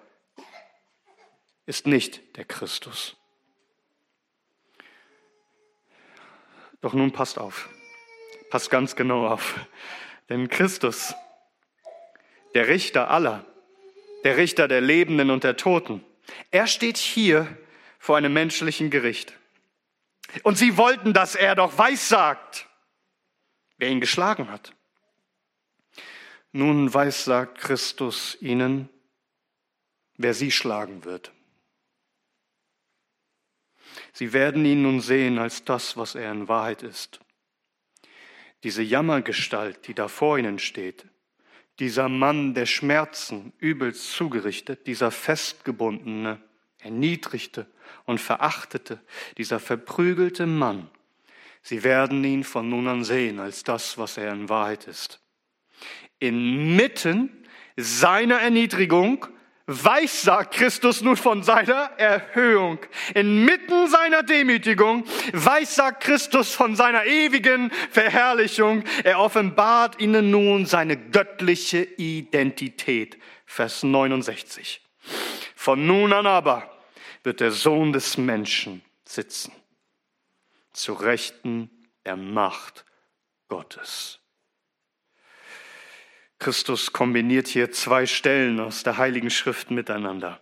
[1.66, 3.16] ist nicht der Christus.
[6.82, 7.70] Doch nun passt auf.
[8.52, 9.56] Passt ganz genau auf.
[10.30, 11.16] Denn Christus
[12.54, 13.46] der Richter aller,
[14.24, 16.04] der Richter der Lebenden und der Toten.
[16.52, 17.58] Er steht hier
[18.00, 19.34] vor einem menschlichen Gericht.
[20.44, 22.68] Und sie wollten, dass er doch weissagt,
[23.78, 24.74] wer ihn geschlagen hat.
[26.52, 28.90] Nun weissagt Christus ihnen,
[30.18, 31.32] wer sie schlagen wird.
[34.12, 37.20] Sie werden ihn nun sehen als das, was er in Wahrheit ist.
[38.64, 41.06] Diese Jammergestalt, die da vor ihnen steht,
[41.80, 46.42] dieser Mann der Schmerzen übelst zugerichtet, dieser festgebundene,
[46.80, 47.66] erniedrigte
[48.06, 49.00] und verachtete,
[49.38, 50.90] dieser verprügelte Mann,
[51.62, 55.22] sie werden ihn von nun an sehen als das, was er in Wahrheit ist.
[56.20, 59.28] Inmitten seiner Erniedrigung
[59.68, 62.80] weiß, sagt Christus nun von seiner Erhöhung.
[63.14, 68.84] Inmitten seiner Demütigung weiß, sagt Christus von seiner ewigen Verherrlichung.
[69.04, 73.18] Er offenbart ihnen nun seine göttliche Identität.
[73.46, 74.82] Vers 69.
[75.56, 76.70] Von nun an aber
[77.24, 79.54] wird der Sohn des Menschen sitzen,
[80.74, 81.70] zu Rechten
[82.06, 82.84] der Macht
[83.48, 84.20] Gottes.
[86.40, 90.42] Christus kombiniert hier zwei Stellen aus der Heiligen Schrift miteinander.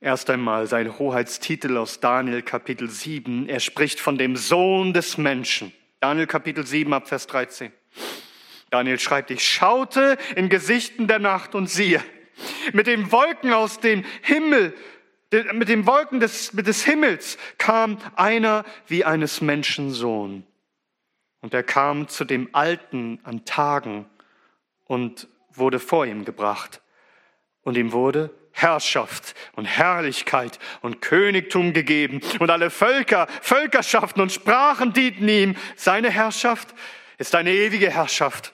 [0.00, 3.48] Erst einmal sein Hoheitstitel aus Daniel Kapitel 7.
[3.48, 5.72] Er spricht von dem Sohn des Menschen.
[6.00, 7.72] Daniel Kapitel 7 ab Vers 13.
[8.70, 12.02] Daniel schreibt, ich schaute in Gesichten der Nacht und siehe,
[12.72, 14.74] mit den Wolken aus dem Himmel,
[15.52, 20.46] mit den Wolken des, des Himmels kam einer wie eines Menschen Sohn.
[21.40, 24.06] Und er kam zu dem Alten an Tagen
[24.86, 26.80] und wurde vor ihm gebracht.
[27.62, 32.20] Und ihm wurde Herrschaft und Herrlichkeit und Königtum gegeben.
[32.38, 35.56] Und alle Völker, Völkerschaften und Sprachen dienten ihm.
[35.76, 36.74] Seine Herrschaft
[37.18, 38.52] ist eine ewige Herrschaft,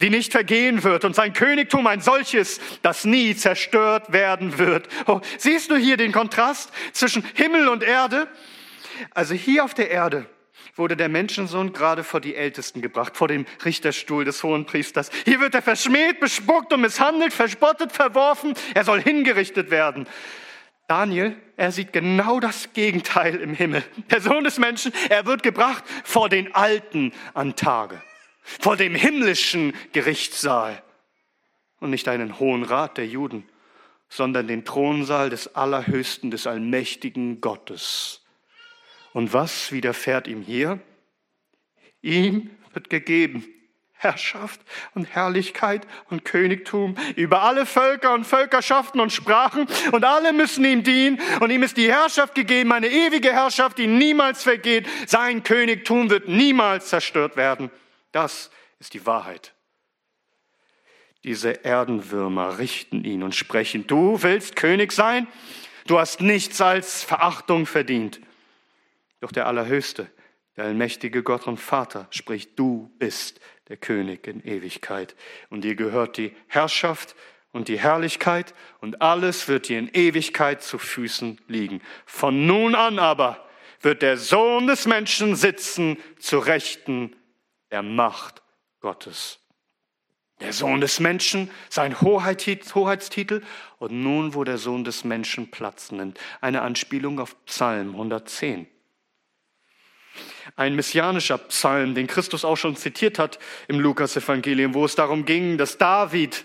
[0.00, 1.04] die nicht vergehen wird.
[1.04, 4.88] Und sein Königtum ein solches, das nie zerstört werden wird.
[5.06, 8.28] Oh, siehst du hier den Kontrast zwischen Himmel und Erde?
[9.12, 10.26] Also hier auf der Erde
[10.74, 15.10] wurde der Menschensohn gerade vor die Ältesten gebracht, vor dem Richterstuhl des Hohenpriesters.
[15.24, 18.54] Hier wird er verschmäht, bespuckt und misshandelt, verspottet, verworfen.
[18.74, 20.06] Er soll hingerichtet werden.
[20.88, 23.84] Daniel, er sieht genau das Gegenteil im Himmel.
[24.10, 28.02] Der Sohn des Menschen, er wird gebracht vor den Alten an Tage,
[28.42, 30.82] vor dem himmlischen Gerichtssaal
[31.80, 33.48] und nicht einen hohen Rat der Juden,
[34.08, 38.21] sondern den Thronsaal des Allerhöchsten, des allmächtigen Gottes.
[39.12, 40.80] Und was widerfährt ihm hier?
[42.00, 43.46] Ihm wird gegeben
[44.02, 44.60] Herrschaft
[44.94, 50.82] und Herrlichkeit und Königtum über alle Völker und Völkerschaften und Sprachen und alle müssen ihm
[50.82, 54.88] dienen und ihm ist die Herrschaft gegeben, eine ewige Herrschaft, die niemals vergeht.
[55.06, 57.70] Sein Königtum wird niemals zerstört werden.
[58.10, 59.54] Das ist die Wahrheit.
[61.22, 65.28] Diese Erdenwürmer richten ihn und sprechen, du willst König sein?
[65.86, 68.20] Du hast nichts als Verachtung verdient.
[69.22, 70.10] Doch der Allerhöchste,
[70.56, 75.14] der allmächtige Gott und Vater spricht, du bist der König in Ewigkeit.
[75.48, 77.14] Und dir gehört die Herrschaft
[77.52, 81.82] und die Herrlichkeit und alles wird dir in Ewigkeit zu Füßen liegen.
[82.04, 83.48] Von nun an aber
[83.80, 87.14] wird der Sohn des Menschen sitzen zu Rechten
[87.70, 88.42] der Macht
[88.80, 89.38] Gottes.
[90.40, 93.42] Der Sohn des Menschen, sein Hoheitstitel
[93.78, 96.18] und nun, wo der Sohn des Menschen Platz nimmt.
[96.40, 98.66] Eine Anspielung auf Psalm 110.
[100.56, 105.58] Ein messianischer Psalm, den Christus auch schon zitiert hat im Lukas-Evangelium, wo es darum ging,
[105.58, 106.44] dass David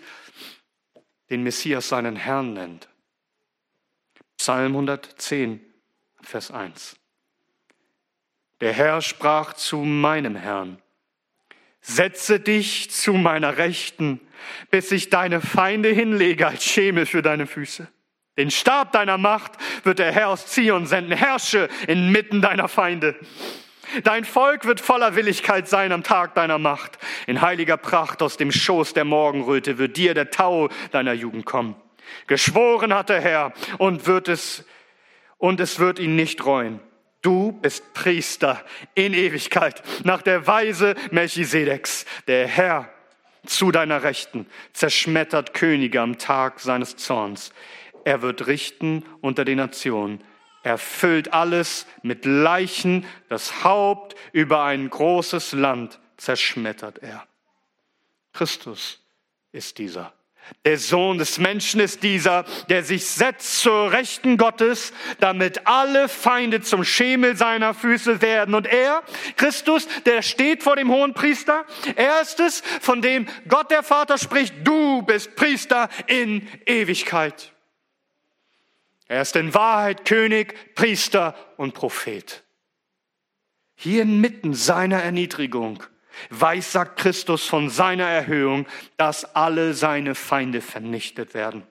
[1.29, 2.87] den Messias seinen Herrn nennt.
[4.37, 5.59] Psalm 110,
[6.21, 6.95] Vers 1.
[8.61, 10.81] Der Herr sprach zu meinem Herrn,
[11.81, 14.19] setze dich zu meiner Rechten,
[14.71, 17.87] bis ich deine Feinde hinlege als Schemel für deine Füße.
[18.37, 23.15] Den Stab deiner Macht wird der Herr aus Zion senden, herrsche inmitten deiner Feinde.
[24.03, 26.99] Dein Volk wird voller Willigkeit sein am Tag deiner Macht.
[27.25, 31.75] In heiliger Pracht aus dem Schoß der Morgenröte wird dir der Tau deiner Jugend kommen.
[32.27, 34.65] Geschworen hat der Herr und wird es,
[35.37, 36.79] und es wird ihn nicht reuen.
[37.21, 42.05] Du bist Priester in Ewigkeit nach der Weise Melchisedeks.
[42.27, 42.89] Der Herr
[43.45, 47.51] zu deiner Rechten zerschmettert Könige am Tag seines Zorns.
[48.07, 50.23] Er wird richten unter den Nationen.
[50.63, 57.27] Er füllt alles mit Leichen, das Haupt über ein großes Land zerschmettert er.
[58.31, 59.03] Christus
[59.51, 60.13] ist dieser.
[60.63, 66.61] Der Sohn des Menschen ist dieser, der sich setzt zur Rechten Gottes, damit alle Feinde
[66.61, 68.55] zum Schemel seiner Füße werden.
[68.55, 69.03] Und er,
[69.35, 71.65] Christus, der steht vor dem hohen Priester.
[71.97, 77.51] Er ist es, von dem Gott der Vater spricht, du bist Priester in Ewigkeit.
[79.07, 82.43] Er ist in Wahrheit König, Priester und Prophet.
[83.75, 85.83] Hier inmitten seiner Erniedrigung
[86.29, 88.65] weissagt Christus von seiner Erhöhung,
[88.97, 91.63] dass alle seine Feinde vernichtet werden.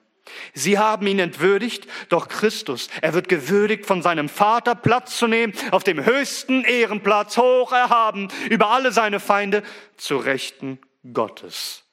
[0.53, 5.53] Sie haben ihn entwürdigt, doch Christus, er wird gewürdigt von seinem Vater Platz zu nehmen,
[5.71, 9.63] auf dem höchsten Ehrenplatz, hoch erhaben, über alle seine Feinde,
[9.95, 10.79] zu Rechten
[11.13, 11.86] Gottes.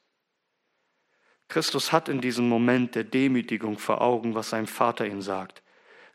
[1.49, 5.63] Christus hat in diesem Moment der Demütigung vor Augen, was sein Vater ihm sagt.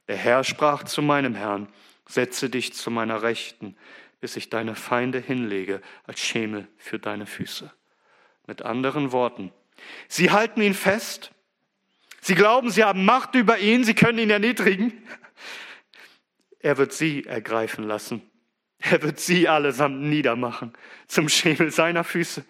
[0.07, 1.67] Der Herr sprach zu meinem Herrn,
[2.07, 3.75] setze dich zu meiner Rechten,
[4.19, 7.71] bis ich deine Feinde hinlege als Schemel für deine Füße.
[8.47, 9.51] Mit anderen Worten,
[10.07, 11.31] sie halten ihn fest,
[12.19, 14.91] sie glauben, sie haben Macht über ihn, sie können ihn erniedrigen.
[16.59, 18.21] Er wird sie ergreifen lassen.
[18.79, 20.73] Er wird sie allesamt niedermachen
[21.07, 22.45] zum Schemel seiner Füße.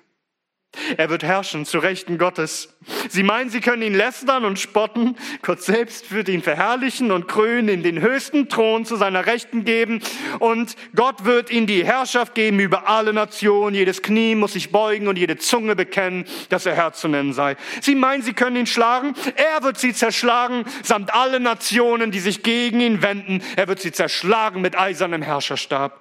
[0.98, 2.76] Er wird herrschen zu Rechten Gottes.
[3.10, 5.18] Sie meinen, sie können ihn lästern und spotten.
[5.42, 10.02] Gott selbst wird ihn verherrlichen und krönen, in den höchsten Thron zu seiner Rechten geben.
[10.38, 13.76] Und Gott wird ihm die Herrschaft geben über alle Nationen.
[13.76, 17.56] Jedes Knie muss sich beugen und jede Zunge bekennen, dass er Herr zu nennen sei.
[17.82, 19.16] Sie meinen, sie können ihn schlagen.
[19.36, 23.42] Er wird sie zerschlagen, samt alle Nationen, die sich gegen ihn wenden.
[23.56, 26.00] Er wird sie zerschlagen mit eisernem Herrscherstab.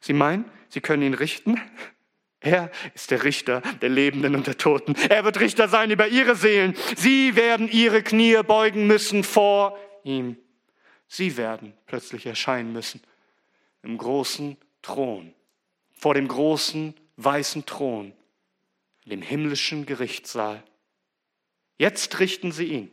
[0.00, 1.60] Sie meinen, sie können ihn richten.
[2.42, 4.94] Er ist der Richter der Lebenden und der Toten.
[5.08, 6.76] Er wird Richter sein über ihre Seelen.
[6.96, 10.36] Sie werden ihre Knie beugen müssen vor ihm.
[11.06, 13.00] Sie werden plötzlich erscheinen müssen
[13.82, 15.34] im großen Thron,
[15.92, 18.12] vor dem großen weißen Thron,
[19.04, 20.62] dem himmlischen Gerichtssaal.
[21.78, 22.92] Jetzt richten sie ihn.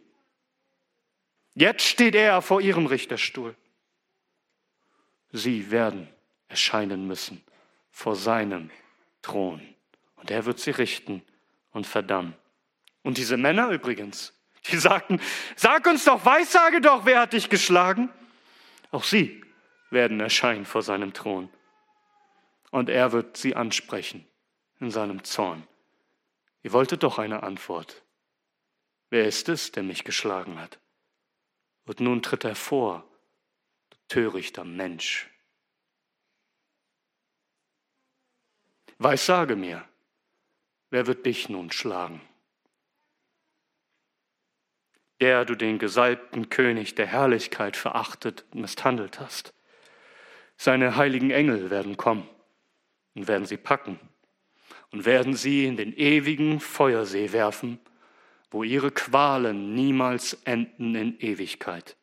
[1.56, 3.56] Jetzt steht er vor ihrem Richterstuhl.
[5.32, 6.08] Sie werden
[6.48, 7.44] erscheinen müssen
[7.92, 8.72] vor seinem
[9.30, 9.62] Thron.
[10.16, 11.24] Und er wird sie richten
[11.72, 12.34] und verdammen.
[13.04, 14.34] Und diese Männer übrigens,
[14.68, 15.22] die sagten,
[15.56, 18.10] sag uns doch, weissage doch, wer hat dich geschlagen?
[18.92, 19.44] Auch sie
[19.92, 21.50] werden erscheinen vor seinem Thron.
[22.72, 24.28] Und er wird sie ansprechen
[24.80, 25.68] in seinem Zorn.
[26.64, 28.04] Ihr wolltet doch eine Antwort.
[29.10, 30.80] Wer ist es, der mich geschlagen hat?
[31.86, 33.06] Und nun tritt er vor,
[33.90, 35.30] du törichter Mensch.
[39.02, 39.86] Weissage mir,
[40.90, 42.20] wer wird dich nun schlagen?
[45.22, 49.54] Der du den gesalbten König der Herrlichkeit verachtet und misshandelt hast.
[50.58, 52.28] Seine heiligen Engel werden kommen
[53.16, 54.02] und werden sie packen
[54.92, 57.80] und werden sie in den ewigen Feuersee werfen,
[58.52, 61.96] wo ihre Qualen niemals enden in Ewigkeit.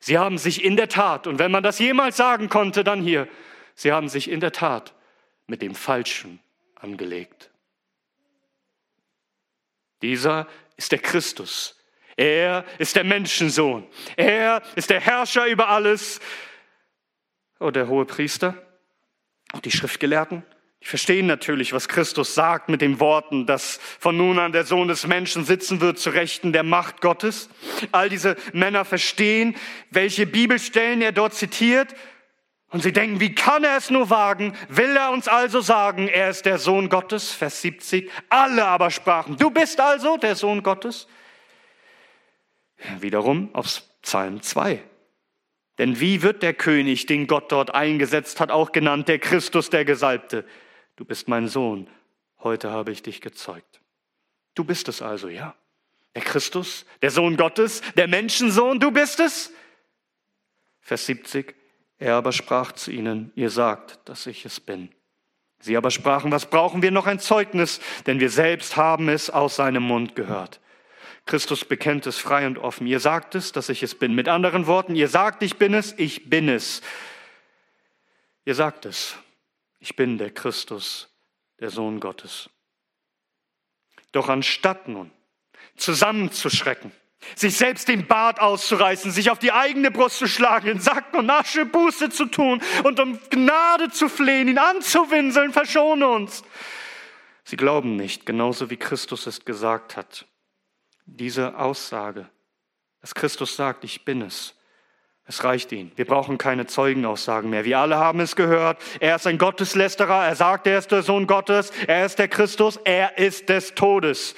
[0.00, 3.28] Sie haben sich in der Tat, und wenn man das jemals sagen konnte, dann hier,
[3.74, 4.94] sie haben sich in der Tat
[5.52, 6.40] mit dem Falschen
[6.76, 7.50] angelegt.
[10.00, 10.48] Dieser
[10.78, 11.78] ist der Christus.
[12.16, 13.86] Er ist der Menschensohn.
[14.16, 16.20] Er ist der Herrscher über alles.
[17.60, 18.66] Oh, der hohe Priester
[19.52, 20.42] und die Schriftgelehrten,
[20.82, 24.88] die verstehen natürlich, was Christus sagt mit den Worten, dass von nun an der Sohn
[24.88, 27.50] des Menschen sitzen wird zu Rechten der Macht Gottes.
[27.92, 29.54] All diese Männer verstehen,
[29.90, 31.94] welche Bibelstellen er dort zitiert.
[32.72, 34.56] Und sie denken, wie kann er es nur wagen?
[34.68, 37.30] Will er uns also sagen, er ist der Sohn Gottes?
[37.30, 38.10] Vers 70.
[38.30, 41.06] Alle aber sprachen, du bist also der Sohn Gottes?
[42.98, 44.82] Wiederum aus Psalm 2.
[45.78, 49.84] Denn wie wird der König, den Gott dort eingesetzt hat, auch genannt, der Christus, der
[49.84, 50.46] Gesalbte?
[50.96, 51.88] Du bist mein Sohn,
[52.40, 53.80] heute habe ich dich gezeugt.
[54.54, 55.54] Du bist es also, ja?
[56.14, 59.52] Der Christus, der Sohn Gottes, der Menschensohn, du bist es?
[60.80, 61.54] Vers 70,
[62.02, 64.90] er aber sprach zu ihnen, ihr sagt, dass ich es bin.
[65.60, 69.56] Sie aber sprachen, was brauchen wir noch ein Zeugnis, denn wir selbst haben es aus
[69.56, 70.60] seinem Mund gehört.
[71.24, 72.86] Christus bekennt es frei und offen.
[72.88, 74.14] Ihr sagt es, dass ich es bin.
[74.14, 76.82] Mit anderen Worten, ihr sagt, ich bin es, ich bin es.
[78.44, 79.16] Ihr sagt es,
[79.78, 81.08] ich bin der Christus,
[81.60, 82.50] der Sohn Gottes.
[84.10, 85.12] Doch anstatt nun
[85.76, 86.92] zusammenzuschrecken,
[87.34, 91.30] sich selbst den Bart auszureißen, sich auf die eigene Brust zu schlagen, in Sack und
[91.30, 96.42] Asche Buße zu tun und um Gnade zu flehen, ihn anzuwinseln, verschone uns.
[97.44, 100.26] Sie glauben nicht, genauso wie Christus es gesagt hat.
[101.04, 102.28] Diese Aussage,
[103.00, 104.54] dass Christus sagt, ich bin es,
[105.26, 105.92] es reicht ihnen.
[105.96, 107.64] Wir brauchen keine Zeugenaussagen mehr.
[107.64, 108.80] Wir alle haben es gehört.
[108.98, 110.26] Er ist ein Gotteslästerer.
[110.26, 111.70] Er sagt, er ist der Sohn Gottes.
[111.86, 112.76] Er ist der Christus.
[112.84, 114.34] Er ist des Todes.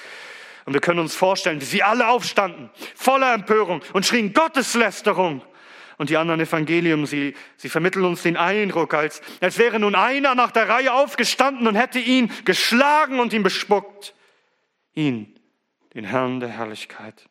[0.64, 5.42] Und wir können uns vorstellen, wie sie alle aufstanden, voller Empörung und schrien Gotteslästerung.
[5.96, 10.34] Und die anderen Evangelium, sie, sie vermitteln uns den Eindruck, als, als wäre nun einer
[10.34, 14.14] nach der Reihe aufgestanden und hätte ihn geschlagen und ihn bespuckt.
[14.94, 15.38] Ihn,
[15.94, 17.28] den Herrn der Herrlichkeit.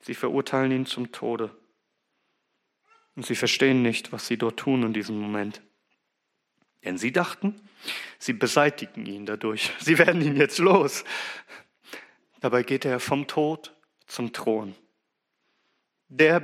[0.00, 1.54] Sie verurteilen ihn zum Tode.
[3.14, 5.62] Und sie verstehen nicht, was sie dort tun in diesem Moment.
[6.84, 7.60] Denn sie dachten,
[8.18, 9.70] sie beseitigen ihn dadurch.
[9.78, 11.04] Sie werden ihn jetzt los.
[12.42, 13.72] Dabei geht er vom Tod
[14.08, 14.74] zum Thron.
[16.08, 16.42] Der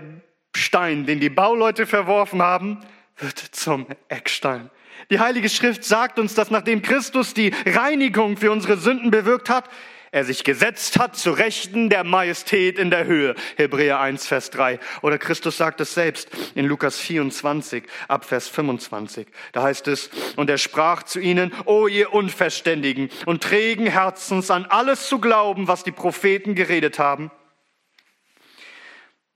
[0.54, 2.78] Stein, den die Bauleute verworfen haben,
[3.16, 4.70] wird zum Eckstein.
[5.10, 9.68] Die Heilige Schrift sagt uns, dass nachdem Christus die Reinigung für unsere Sünden bewirkt hat,
[10.10, 13.34] er sich gesetzt hat zu Rechten der Majestät in der Höhe.
[13.56, 14.78] Hebräer 1, Vers 3.
[15.02, 19.26] Oder Christus sagt es selbst in Lukas 24, ab Vers 25.
[19.52, 24.64] Da heißt es, und er sprach zu ihnen, O ihr Unverständigen und trägen Herzens an
[24.66, 27.30] alles zu glauben, was die Propheten geredet haben.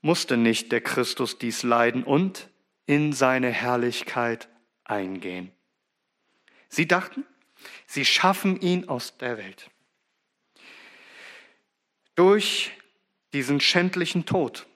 [0.01, 2.49] Musste nicht der Christus dies leiden und
[2.87, 4.49] in seine Herrlichkeit
[4.85, 5.53] eingehen?
[6.69, 7.25] Sie dachten,
[7.87, 9.71] sie schaffen ihn aus der Welt.
[12.15, 12.73] Durch
[13.33, 14.67] diesen schändlichen Tod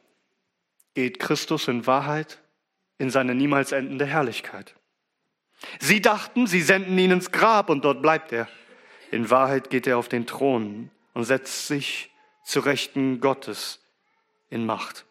[0.95, 2.41] geht Christus in Wahrheit
[2.99, 4.75] in seine niemals endende Herrlichkeit.
[5.79, 8.49] Sie dachten, sie senden ihn ins Grab und dort bleibt er.
[9.11, 12.11] In Wahrheit geht er auf den Thron und setzt sich
[12.45, 13.81] zu Rechten Gottes
[14.49, 15.07] in Macht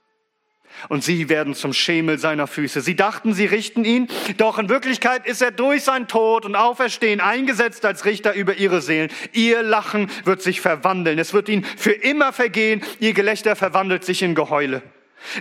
[0.89, 2.81] und sie werden zum Schemel seiner Füße.
[2.81, 4.07] Sie dachten, sie richten ihn,
[4.37, 8.81] doch in Wirklichkeit ist er durch sein Tod und Auferstehen eingesetzt als Richter über ihre
[8.81, 9.09] Seelen.
[9.33, 14.21] Ihr Lachen wird sich verwandeln, es wird ihnen für immer vergehen, ihr Gelächter verwandelt sich
[14.21, 14.81] in Geheule.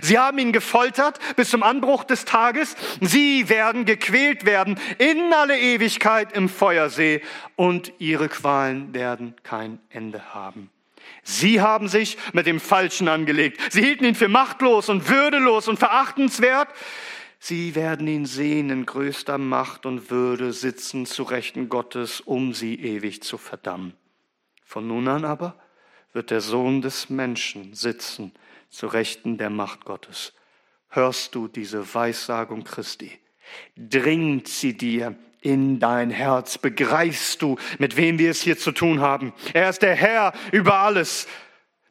[0.01, 2.75] Sie haben ihn gefoltert bis zum Anbruch des Tages.
[3.01, 7.21] Sie werden gequält werden in alle Ewigkeit im Feuersee
[7.55, 10.69] und ihre Qualen werden kein Ende haben.
[11.27, 13.59] Sie haben sich mit dem Falschen angelegt.
[13.71, 16.69] Sie hielten ihn für machtlos und würdelos und verachtenswert.
[17.39, 22.75] Sie werden ihn sehen in größter Macht und Würde sitzen zu Rechten Gottes, um sie
[22.75, 23.93] ewig zu verdammen.
[24.63, 25.59] Von nun an aber
[26.13, 28.31] wird der Sohn des Menschen sitzen
[28.69, 30.31] zu Rechten der Macht Gottes.
[30.89, 33.11] Hörst du diese Weissagung Christi?
[33.75, 35.15] Dringt sie dir
[35.45, 36.57] in dein Herz.
[36.57, 39.31] Begreifst du, mit wem wir es hier zu tun haben?
[39.53, 41.27] Er ist der Herr über alles.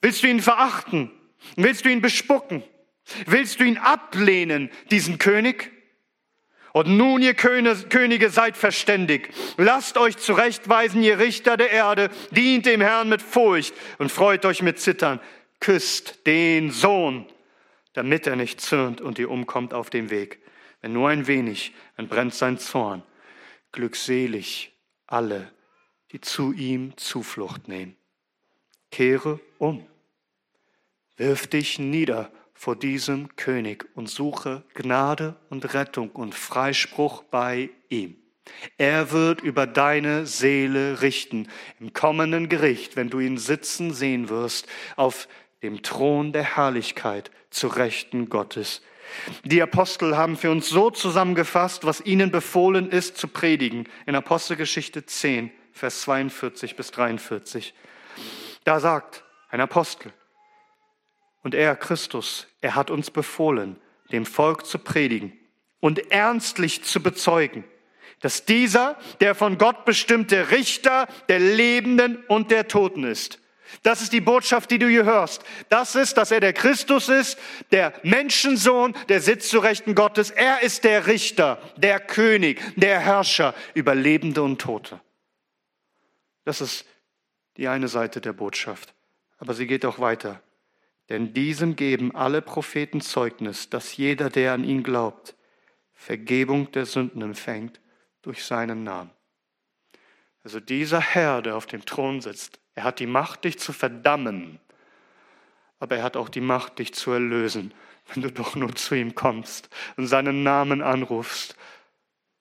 [0.03, 1.11] Willst du ihn verachten?
[1.57, 2.65] Willst du ihn bespucken?
[3.27, 5.71] Willst du ihn ablehnen, diesen König?
[6.73, 9.29] Und nun, ihr Könige, seid verständig.
[9.57, 12.11] Lasst euch zurechtweisen, ihr Richter der Erde.
[12.33, 15.21] Dient dem Herrn mit Furcht und freut euch mit Zittern.
[15.61, 17.27] Küsst den Sohn,
[17.93, 20.41] damit er nicht zürnt und ihr umkommt auf dem Weg.
[20.83, 23.05] Wenn nur ein wenig, dann brennt sein Zorn
[23.75, 24.73] glückselig
[25.07, 25.51] alle,
[26.13, 27.97] die zu ihm Zuflucht nehmen.
[28.91, 29.85] Kehre um,
[31.17, 38.17] wirf dich nieder vor diesem König und suche Gnade und Rettung und Freispruch bei ihm.
[38.79, 41.49] Er wird über deine Seele richten
[41.81, 45.27] im kommenden Gericht, wenn du ihn sitzen sehen wirst auf
[45.63, 48.83] dem Thron der Herrlichkeit zu Rechten Gottes.
[49.45, 55.07] Die Apostel haben für uns so zusammengefasst, was ihnen befohlen ist zu predigen in Apostelgeschichte
[55.07, 57.75] 10, Vers 42 bis 43.
[58.65, 60.13] Da sagt ein Apostel,
[61.43, 63.77] und er, Christus, er hat uns befohlen,
[64.11, 65.33] dem Volk zu predigen
[65.79, 67.65] und ernstlich zu bezeugen,
[68.21, 73.39] dass dieser der von Gott bestimmte Richter der Lebenden und der Toten ist.
[73.83, 75.43] Das ist die Botschaft, die du hier hörst.
[75.69, 77.39] Das ist, dass er der Christus ist,
[77.73, 80.31] der Menschensohn, der sitzt zu Rechten Gottes.
[80.31, 85.01] Er ist der Richter, der König, der Herrscher über Lebende und Tote.
[86.45, 86.87] Das ist
[87.57, 88.95] die eine Seite der Botschaft.
[89.39, 90.43] Aber sie geht auch weiter.
[91.09, 95.35] Denn diesem geben alle Propheten Zeugnis, dass jeder, der an ihn glaubt,
[95.93, 97.81] Vergebung der Sünden empfängt
[98.23, 99.11] durch seinen Namen.
[100.43, 104.59] Also dieser Herr, der auf dem Thron sitzt, er hat die Macht, dich zu verdammen,
[105.79, 107.73] aber er hat auch die Macht, dich zu erlösen,
[108.13, 111.57] wenn du doch nur zu ihm kommst und seinen Namen anrufst.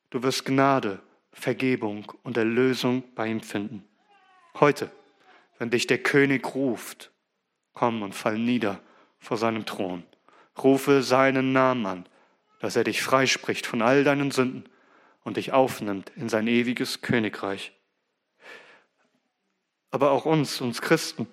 [0.09, 0.99] Du wirst Gnade,
[1.31, 3.83] Vergebung und Erlösung bei ihm finden.
[4.59, 4.91] Heute,
[5.57, 7.11] wenn dich der König ruft,
[7.73, 8.79] komm und fall nieder
[9.19, 10.03] vor seinem Thron.
[10.61, 12.05] Rufe seinen Namen an,
[12.59, 14.69] dass er dich freispricht von all deinen Sünden
[15.23, 17.73] und dich aufnimmt in sein ewiges Königreich.
[19.93, 21.27] Aber auch uns, uns Christen,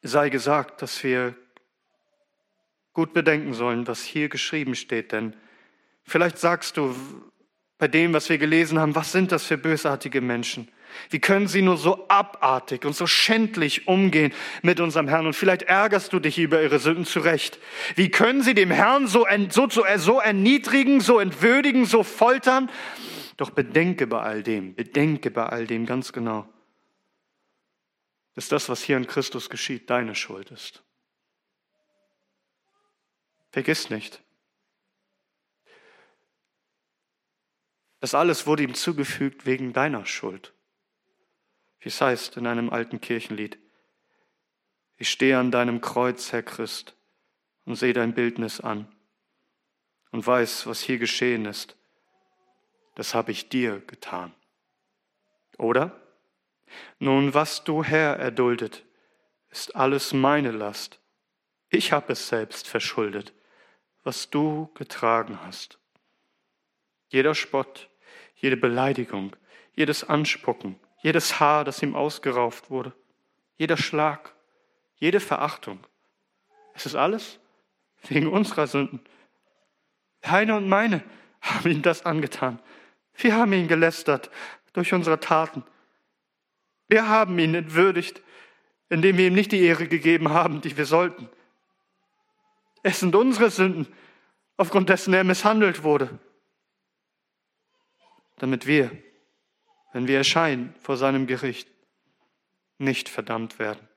[0.00, 1.34] sei gesagt, dass wir
[2.94, 5.12] gut bedenken sollen, was hier geschrieben steht.
[5.12, 5.36] Denn
[6.04, 6.96] vielleicht sagst du
[7.76, 10.66] bei dem, was wir gelesen haben, was sind das für bösartige Menschen?
[11.10, 14.32] Wie können sie nur so abartig und so schändlich umgehen
[14.62, 15.26] mit unserem Herrn?
[15.26, 17.58] Und vielleicht ärgerst du dich über ihre Sünden zurecht.
[17.96, 22.70] Wie können sie dem Herrn so, so, so erniedrigen, so entwürdigen, so foltern?
[23.36, 26.48] Doch bedenke bei all dem, bedenke bei all dem ganz genau,
[28.38, 30.84] dass das, was hier in Christus geschieht, deine Schuld ist.
[33.50, 34.22] Vergiss nicht,
[37.98, 40.54] das alles wurde ihm zugefügt wegen deiner Schuld
[41.80, 43.58] wie es heißt in einem alten Kirchenlied.
[44.96, 46.94] Ich stehe an deinem Kreuz, Herr Christ,
[47.64, 48.88] und sehe dein Bildnis an
[50.10, 51.76] und weiß, was hier geschehen ist.
[52.94, 54.32] Das habe ich dir getan.
[55.56, 56.07] Oder?
[56.98, 58.84] Nun, was du, Herr, erduldet,
[59.50, 61.00] ist alles meine Last.
[61.70, 63.32] Ich habe es selbst verschuldet,
[64.04, 65.78] was du getragen hast.
[67.08, 67.88] Jeder Spott,
[68.34, 69.36] jede Beleidigung,
[69.74, 72.92] jedes Anspucken, jedes Haar, das ihm ausgerauft wurde,
[73.56, 74.34] jeder Schlag,
[74.96, 75.80] jede Verachtung.
[76.74, 77.38] Es ist alles
[78.08, 79.00] wegen unserer Sünden.
[80.20, 81.02] Deine und meine
[81.40, 82.60] haben ihm das angetan.
[83.14, 84.30] Wir haben ihn gelästert
[84.72, 85.64] durch unsere Taten.
[86.88, 88.22] Wir haben ihn entwürdigt,
[88.88, 91.28] indem wir ihm nicht die Ehre gegeben haben, die wir sollten.
[92.82, 93.86] Es sind unsere Sünden,
[94.56, 96.18] aufgrund dessen er misshandelt wurde,
[98.38, 98.90] damit wir
[99.92, 101.68] wenn wir erscheinen vor seinem Gericht,
[102.78, 103.88] nicht verdammt werden,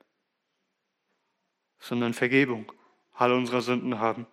[1.78, 2.72] sondern Vergebung
[3.12, 4.26] all unserer Sünden haben.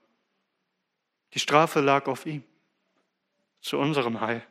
[1.33, 2.43] Die Strafe lag auf ihm,
[3.61, 4.45] zu unserem Heil.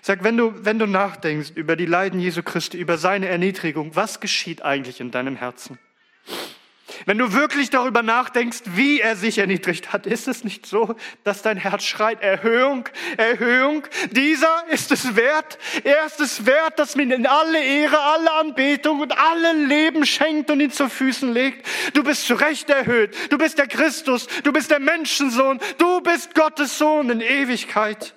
[0.00, 4.20] Sag, wenn du, wenn du nachdenkst über die Leiden Jesu Christi, über seine Erniedrigung, was
[4.20, 5.78] geschieht eigentlich in deinem Herzen?
[7.06, 10.94] Wenn du wirklich darüber nachdenkst, wie er sich erniedrigt hat, ist es nicht so,
[11.24, 16.96] dass dein Herz schreit, Erhöhung, Erhöhung, dieser ist es wert, er ist es wert, dass
[16.96, 21.66] man ihn alle Ehre, alle Anbetung und alle Leben schenkt und ihn zu Füßen legt.
[21.94, 26.34] Du bist zu Recht erhöht, du bist der Christus, du bist der Menschensohn, du bist
[26.34, 28.14] Gottes Sohn in Ewigkeit.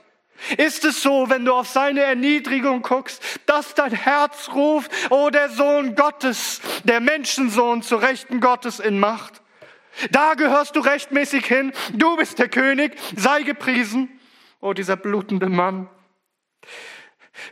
[0.57, 5.49] Ist es so, wenn du auf seine Erniedrigung guckst, dass dein Herz ruft, oh der
[5.49, 9.41] Sohn Gottes, der Menschensohn zu Rechten Gottes in Macht?
[10.11, 14.19] Da gehörst du rechtmäßig hin, du bist der König, sei gepriesen,
[14.59, 15.89] oh dieser blutende Mann.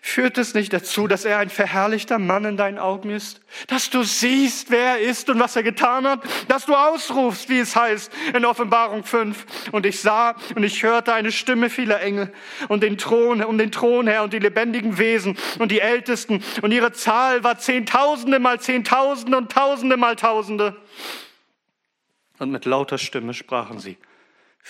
[0.02, 3.42] Führt es nicht dazu, dass er ein verherrlichter Mann in deinen Augen ist?
[3.68, 6.22] Dass du siehst, wer er ist und was er getan hat?
[6.48, 9.72] Dass du ausrufst, wie es heißt in Offenbarung 5.
[9.72, 12.32] Und ich sah und ich hörte eine Stimme vieler Engel
[12.70, 16.44] und den Thron, um den Thron her und die lebendigen Wesen und die Ältesten.
[16.62, 20.78] Und ihre Zahl war Zehntausende mal Zehntausende und Tausende mal Tausende.
[22.40, 23.98] Und mit lauter Stimme sprachen sie.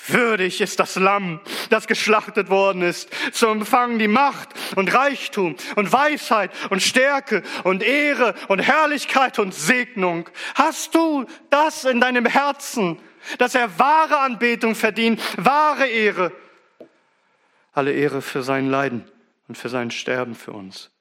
[0.08, 1.40] Würdig ist das Lamm,
[1.70, 7.84] das geschlachtet worden ist, zu empfangen die Macht und Reichtum und Weisheit und Stärke und
[7.84, 10.30] Ehre und Herrlichkeit und Segnung.
[10.56, 13.00] Hast du das in deinem Herzen,
[13.38, 16.32] dass er wahre Anbetung verdient, wahre Ehre?
[17.72, 19.10] Alle Ehre für sein Leiden
[19.48, 20.92] und für sein Sterben für uns.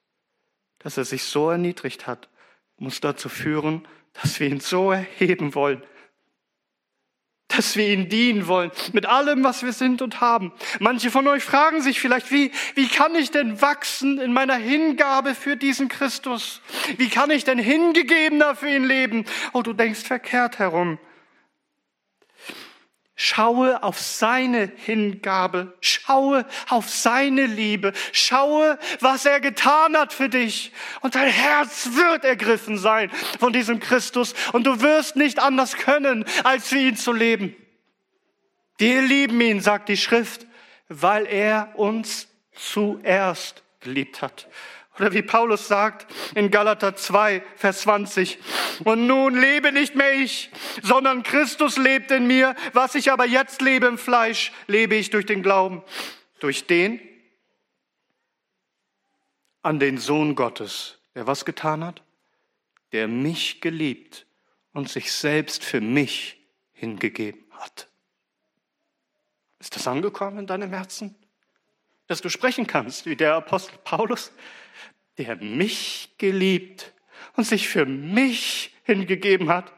[0.78, 2.28] Dass er sich so erniedrigt hat,
[2.76, 3.86] muss dazu führen,
[4.20, 5.82] dass wir ihn so erheben wollen,
[7.56, 10.52] dass wir ihn dienen wollen mit allem, was wir sind und haben.
[10.80, 15.34] Manche von euch fragen sich vielleicht, wie, wie kann ich denn wachsen in meiner Hingabe
[15.34, 16.60] für diesen Christus?
[16.96, 19.24] Wie kann ich denn hingegebener für ihn leben?
[19.52, 20.98] Oh, du denkst verkehrt herum.
[23.24, 30.72] Schaue auf seine Hingabe, schaue auf seine Liebe, schaue, was er getan hat für dich.
[31.02, 36.24] Und dein Herz wird ergriffen sein von diesem Christus und du wirst nicht anders können,
[36.42, 37.54] als für ihn zu leben.
[38.76, 40.44] Wir lieben ihn, sagt die Schrift,
[40.88, 44.48] weil er uns zuerst geliebt hat.
[44.98, 48.38] Oder wie Paulus sagt in Galater 2, Vers 20.
[48.84, 50.50] Und nun lebe nicht mehr ich,
[50.82, 52.54] sondern Christus lebt in mir.
[52.74, 55.82] Was ich aber jetzt lebe im Fleisch, lebe ich durch den Glauben.
[56.40, 57.00] Durch den
[59.62, 62.02] an den Sohn Gottes, der was getan hat?
[62.90, 64.26] Der mich geliebt
[64.72, 66.38] und sich selbst für mich
[66.72, 67.88] hingegeben hat.
[69.58, 71.14] Ist das angekommen in deinem Herzen?
[72.08, 74.32] Dass du sprechen kannst wie der Apostel Paulus?
[75.18, 76.92] Der mich geliebt
[77.36, 79.72] und sich für mich hingegeben hat.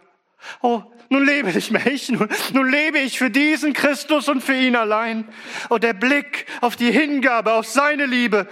[0.60, 4.54] Oh, nun lebe nicht mehr ich, nun, nun lebe ich für diesen Christus und für
[4.54, 5.28] ihn allein.
[5.70, 8.48] Oh, der Blick auf die Hingabe, auf seine Liebe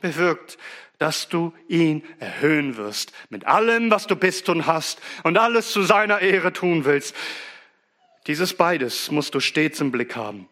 [0.00, 0.58] bewirkt,
[0.98, 5.82] dass du ihn erhöhen wirst mit allem, was du bist und hast und alles zu
[5.82, 7.14] seiner Ehre tun willst.
[8.26, 10.48] Dieses beides musst du stets im Blick haben.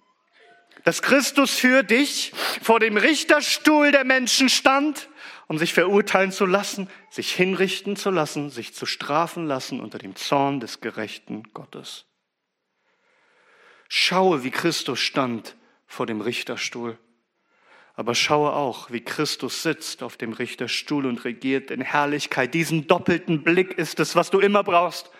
[0.84, 2.32] Dass Christus für dich
[2.62, 5.08] vor dem Richterstuhl der Menschen stand
[5.46, 10.16] um sich verurteilen zu lassen, sich hinrichten zu lassen, sich zu strafen lassen unter dem
[10.16, 12.06] Zorn des gerechten Gottes.
[13.88, 16.98] Schaue, wie Christus stand vor dem Richterstuhl.
[17.96, 22.52] Aber schaue auch, wie Christus sitzt auf dem Richterstuhl und regiert in Herrlichkeit.
[22.52, 25.10] Diesen doppelten Blick ist es, was du immer brauchst.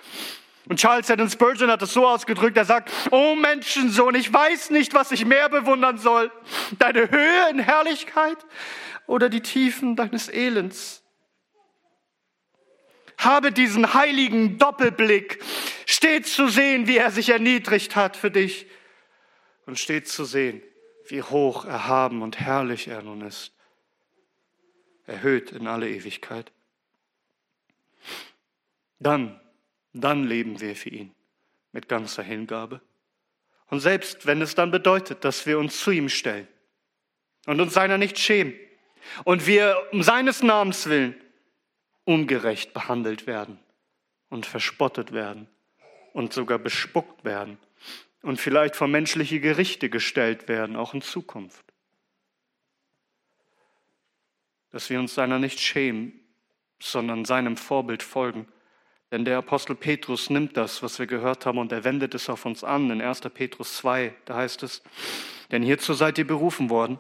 [0.67, 4.95] Und Charles Haddon Spurgeon hat es so ausgedrückt, er sagt, oh Menschensohn, ich weiß nicht,
[4.95, 6.33] was ich mehr bewundern soll.
[6.79, 8.39] Deine Höhe in Herrlichkeit
[9.07, 11.03] oder die Tiefen deines Elends.
[13.19, 15.43] Habe diesen heiligen Doppelblick,
[15.87, 18.67] stets zu sehen, wie er sich erniedrigt hat für dich
[19.67, 20.63] und stets zu sehen,
[21.09, 23.53] wie hoch, erhaben und herrlich er nun ist,
[25.07, 26.53] erhöht in alle Ewigkeit.
[28.99, 29.41] Dann,
[29.95, 31.15] dann leben wir für ihn
[31.73, 32.81] mit ganzer Hingabe.
[33.67, 36.47] Und selbst wenn es dann bedeutet, dass wir uns zu ihm stellen
[37.47, 38.55] und uns seiner nicht schämen,
[39.25, 41.15] und wir um seines Namens willen
[42.05, 43.59] ungerecht behandelt werden
[44.29, 45.49] und verspottet werden
[46.13, 47.59] und sogar bespuckt werden
[48.23, 51.65] und vielleicht vor menschliche Gerichte gestellt werden, auch in Zukunft.
[54.71, 56.19] Dass wir uns seiner nicht schämen,
[56.81, 58.49] sondern seinem Vorbild folgen.
[59.15, 62.45] Denn der Apostel Petrus nimmt das, was wir gehört haben, und er wendet es auf
[62.45, 62.91] uns an.
[62.91, 63.21] In 1.
[63.33, 64.83] Petrus 2, da heißt es,
[65.53, 66.99] denn hierzu seid ihr berufen worden,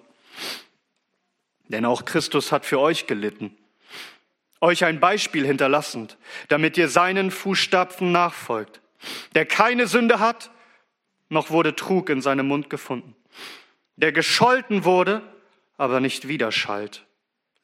[1.66, 3.56] denn auch Christus hat für euch gelitten,
[4.60, 8.80] euch ein Beispiel hinterlassend, damit ihr seinen Fußstapfen nachfolgt,
[9.34, 10.52] der keine Sünde hat,
[11.30, 13.16] noch wurde Trug in seinem Mund gefunden,
[13.96, 15.20] der gescholten wurde,
[15.78, 17.06] aber nicht widerschallt,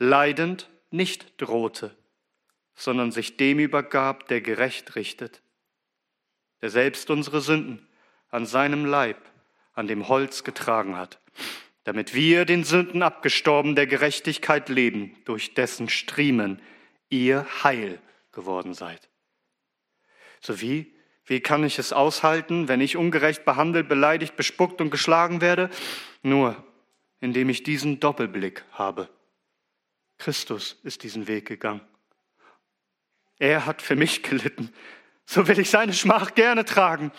[0.00, 1.94] leidend nicht drohte,
[2.80, 5.42] sondern sich dem übergab, der gerecht richtet,
[6.62, 7.86] der selbst unsere Sünden
[8.30, 9.18] an seinem Leib,
[9.74, 11.20] an dem Holz getragen hat
[11.84, 16.60] damit wir den Sünden abgestorben der Gerechtigkeit leben, durch dessen Striemen
[17.08, 18.00] ihr heil
[18.32, 19.08] geworden seid.
[20.40, 25.40] So wie, wie kann ich es aushalten, wenn ich ungerecht behandelt, beleidigt, bespuckt und geschlagen
[25.40, 25.70] werde?
[26.22, 26.62] Nur,
[27.20, 29.08] indem ich diesen Doppelblick habe.
[30.18, 31.80] Christus ist diesen Weg gegangen.
[33.40, 34.70] Er hat für mich gelitten,
[35.24, 37.10] so will ich seine Schmach gerne tragen.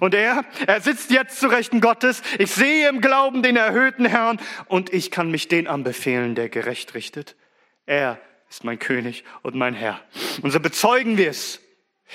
[0.00, 2.22] Und er, er sitzt jetzt zu Rechten Gottes.
[2.38, 6.94] Ich sehe im Glauben den erhöhten Herrn und ich kann mich den anbefehlen, der gerecht
[6.94, 7.36] richtet.
[7.86, 10.00] Er ist mein König und mein Herr.
[10.42, 11.60] Und so bezeugen wir es.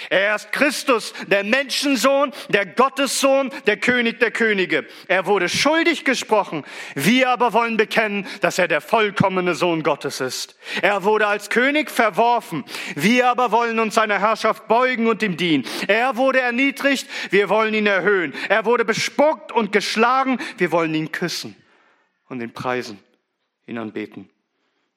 [0.10, 4.86] Er ist Christus, der Menschensohn, der Gottessohn, der König der Könige.
[5.08, 6.66] Er wurde schuldig gesprochen.
[6.96, 10.58] Wir aber wollen bekennen, dass er der vollkommene Sohn Gottes ist.
[10.82, 12.66] Er wurde als König verworfen.
[12.96, 15.66] Wir aber wollen uns seiner Herrschaft beugen und ihm dienen.
[15.88, 17.08] Er wurde erniedrigt.
[17.32, 18.34] Wir wollen ihn erhöhen.
[18.50, 20.40] Er wurde bespuckt und geschlagen.
[20.58, 21.56] Wir wollen ihn küssen
[22.28, 23.00] und ihn preisen,
[23.66, 24.30] ihn anbeten.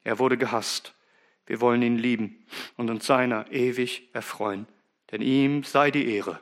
[0.02, 0.94] Er wurde gehasst.
[1.46, 2.44] Wir wollen ihn lieben
[2.76, 4.66] und uns seiner ewig erfreuen
[5.10, 6.40] denn ihm sei die Ehre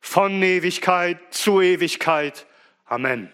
[0.00, 2.46] von Ewigkeit zu Ewigkeit.
[2.84, 3.30] Amen.